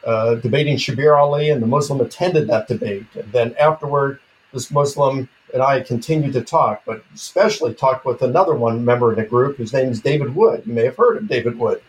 uh, 0.06 0.36
debating 0.36 0.78
Shabir 0.78 1.18
Ali, 1.18 1.50
and 1.50 1.62
the 1.62 1.68
Muslim 1.68 2.02
attended 2.02 2.48
that 2.48 2.68
debate. 2.68 3.06
And 3.16 3.32
then 3.32 3.56
afterward, 3.60 4.20
this 4.54 4.72
Muslim 4.72 5.30
and 5.54 5.62
I 5.62 5.82
continued 5.82 6.34
to 6.34 6.42
talk, 6.42 6.84
but 6.86 7.04
especially 7.14 7.74
talked 7.74 8.06
with 8.06 8.22
another 8.22 8.56
one 8.56 8.86
member 8.86 9.12
in 9.12 9.20
the 9.20 9.26
group 9.26 9.58
whose 9.58 9.74
name 9.74 9.90
is 9.90 10.02
David 10.02 10.36
Wood. 10.36 10.64
You 10.66 10.74
may 10.74 10.86
have 10.86 10.98
heard 10.98 11.18
of 11.18 11.28
David 11.28 11.58
Wood. 11.58 11.82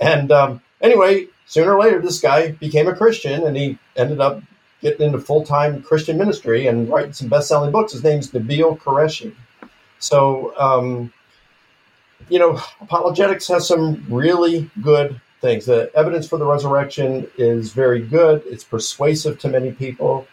And 0.00 0.32
um, 0.32 0.60
anyway, 0.80 1.28
sooner 1.46 1.74
or 1.74 1.80
later, 1.80 2.00
this 2.00 2.20
guy 2.20 2.52
became 2.52 2.88
a 2.88 2.94
Christian, 2.94 3.44
and 3.44 3.56
he 3.56 3.78
ended 3.96 4.20
up 4.20 4.42
getting 4.82 5.06
into 5.06 5.18
full 5.18 5.44
time 5.44 5.82
Christian 5.82 6.18
ministry 6.18 6.66
and 6.66 6.88
writing 6.88 7.12
some 7.12 7.28
best 7.28 7.48
selling 7.48 7.72
books. 7.72 7.92
His 7.92 8.04
name's 8.04 8.30
Nabeel 8.30 8.78
Qureshi. 8.78 9.34
So, 9.98 10.52
um, 10.58 11.12
you 12.28 12.38
know, 12.38 12.60
apologetics 12.80 13.48
has 13.48 13.66
some 13.66 14.04
really 14.08 14.70
good 14.82 15.20
things. 15.40 15.66
The 15.66 15.90
evidence 15.94 16.28
for 16.28 16.38
the 16.38 16.46
resurrection 16.46 17.28
is 17.38 17.72
very 17.72 18.00
good. 18.00 18.42
It's 18.46 18.64
persuasive 18.64 19.38
to 19.40 19.48
many 19.48 19.72
people. 19.72 20.26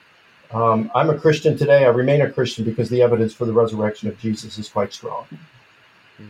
Um, 0.52 0.91
I'm 0.93 1.10
a 1.10 1.17
Christian 1.17 1.58
today. 1.58 1.86
I 1.86 1.89
remain 1.89 2.22
a 2.22 2.32
Christian 2.32 2.63
because 2.63 2.89
the 2.89 3.02
evidence 3.02 3.34
for 3.34 3.46
the 3.46 3.54
resurrection 3.54 4.08
of 4.08 4.17
Jesus 4.19 4.58
is 4.58 4.69
quite 4.69 4.93
strong. 4.93 5.26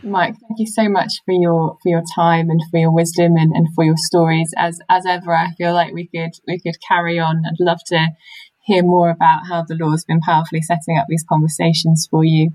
Mike, 0.02 0.34
thank 0.34 0.60
you 0.60 0.66
so 0.66 0.88
much 0.90 1.12
for 1.26 1.34
your 1.34 1.78
for 1.84 1.90
your 1.90 2.04
time 2.16 2.50
and 2.50 2.62
for 2.72 2.80
your 2.80 2.92
wisdom 2.92 3.36
and, 3.36 3.52
and 3.54 3.68
for 3.76 3.84
your 3.84 3.98
stories. 3.98 4.54
As 4.58 4.80
as 4.90 5.06
ever, 5.06 5.36
I 5.36 5.52
feel 5.58 5.74
like 5.74 5.94
we 5.94 6.08
could 6.08 6.32
we 6.48 6.60
could 6.60 6.76
carry 6.88 7.20
on. 7.20 7.44
I'd 7.46 7.60
love 7.60 7.80
to 7.88 8.08
hear 8.62 8.82
more 8.82 9.10
about 9.10 9.42
how 9.50 9.64
the 9.68 9.76
law 9.76 9.92
has 9.92 10.06
been 10.06 10.22
powerfully 10.22 10.62
setting 10.62 10.98
up 10.98 11.06
these 11.10 11.26
conversations 11.28 12.08
for 12.10 12.24
you. 12.24 12.52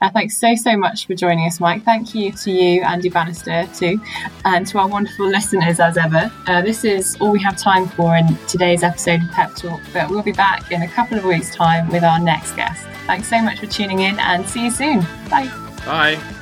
Uh, 0.00 0.10
thanks 0.10 0.36
so, 0.38 0.54
so 0.54 0.76
much 0.76 1.06
for 1.06 1.14
joining 1.14 1.46
us, 1.46 1.58
Mike. 1.58 1.82
Thank 1.84 2.14
you 2.14 2.30
to 2.32 2.50
you, 2.50 2.82
Andy 2.82 3.08
Bannister, 3.08 3.66
too, 3.74 3.98
and 4.44 4.66
to 4.66 4.78
our 4.78 4.88
wonderful 4.88 5.26
listeners 5.26 5.80
as 5.80 5.96
ever. 5.96 6.30
Uh, 6.46 6.60
this 6.60 6.84
is 6.84 7.16
all 7.20 7.30
we 7.30 7.40
have 7.42 7.56
time 7.56 7.88
for 7.88 8.16
in 8.16 8.26
today's 8.46 8.82
episode 8.82 9.22
of 9.22 9.30
Pep 9.30 9.54
Talk, 9.56 9.80
but 9.92 10.10
we'll 10.10 10.22
be 10.22 10.32
back 10.32 10.70
in 10.70 10.82
a 10.82 10.88
couple 10.88 11.16
of 11.16 11.24
weeks' 11.24 11.54
time 11.54 11.88
with 11.90 12.04
our 12.04 12.18
next 12.18 12.54
guest. 12.56 12.84
Thanks 13.06 13.28
so 13.28 13.40
much 13.40 13.60
for 13.60 13.66
tuning 13.66 14.00
in 14.00 14.18
and 14.18 14.46
see 14.46 14.64
you 14.64 14.70
soon. 14.70 15.00
Bye. 15.30 15.50
Bye. 15.86 16.35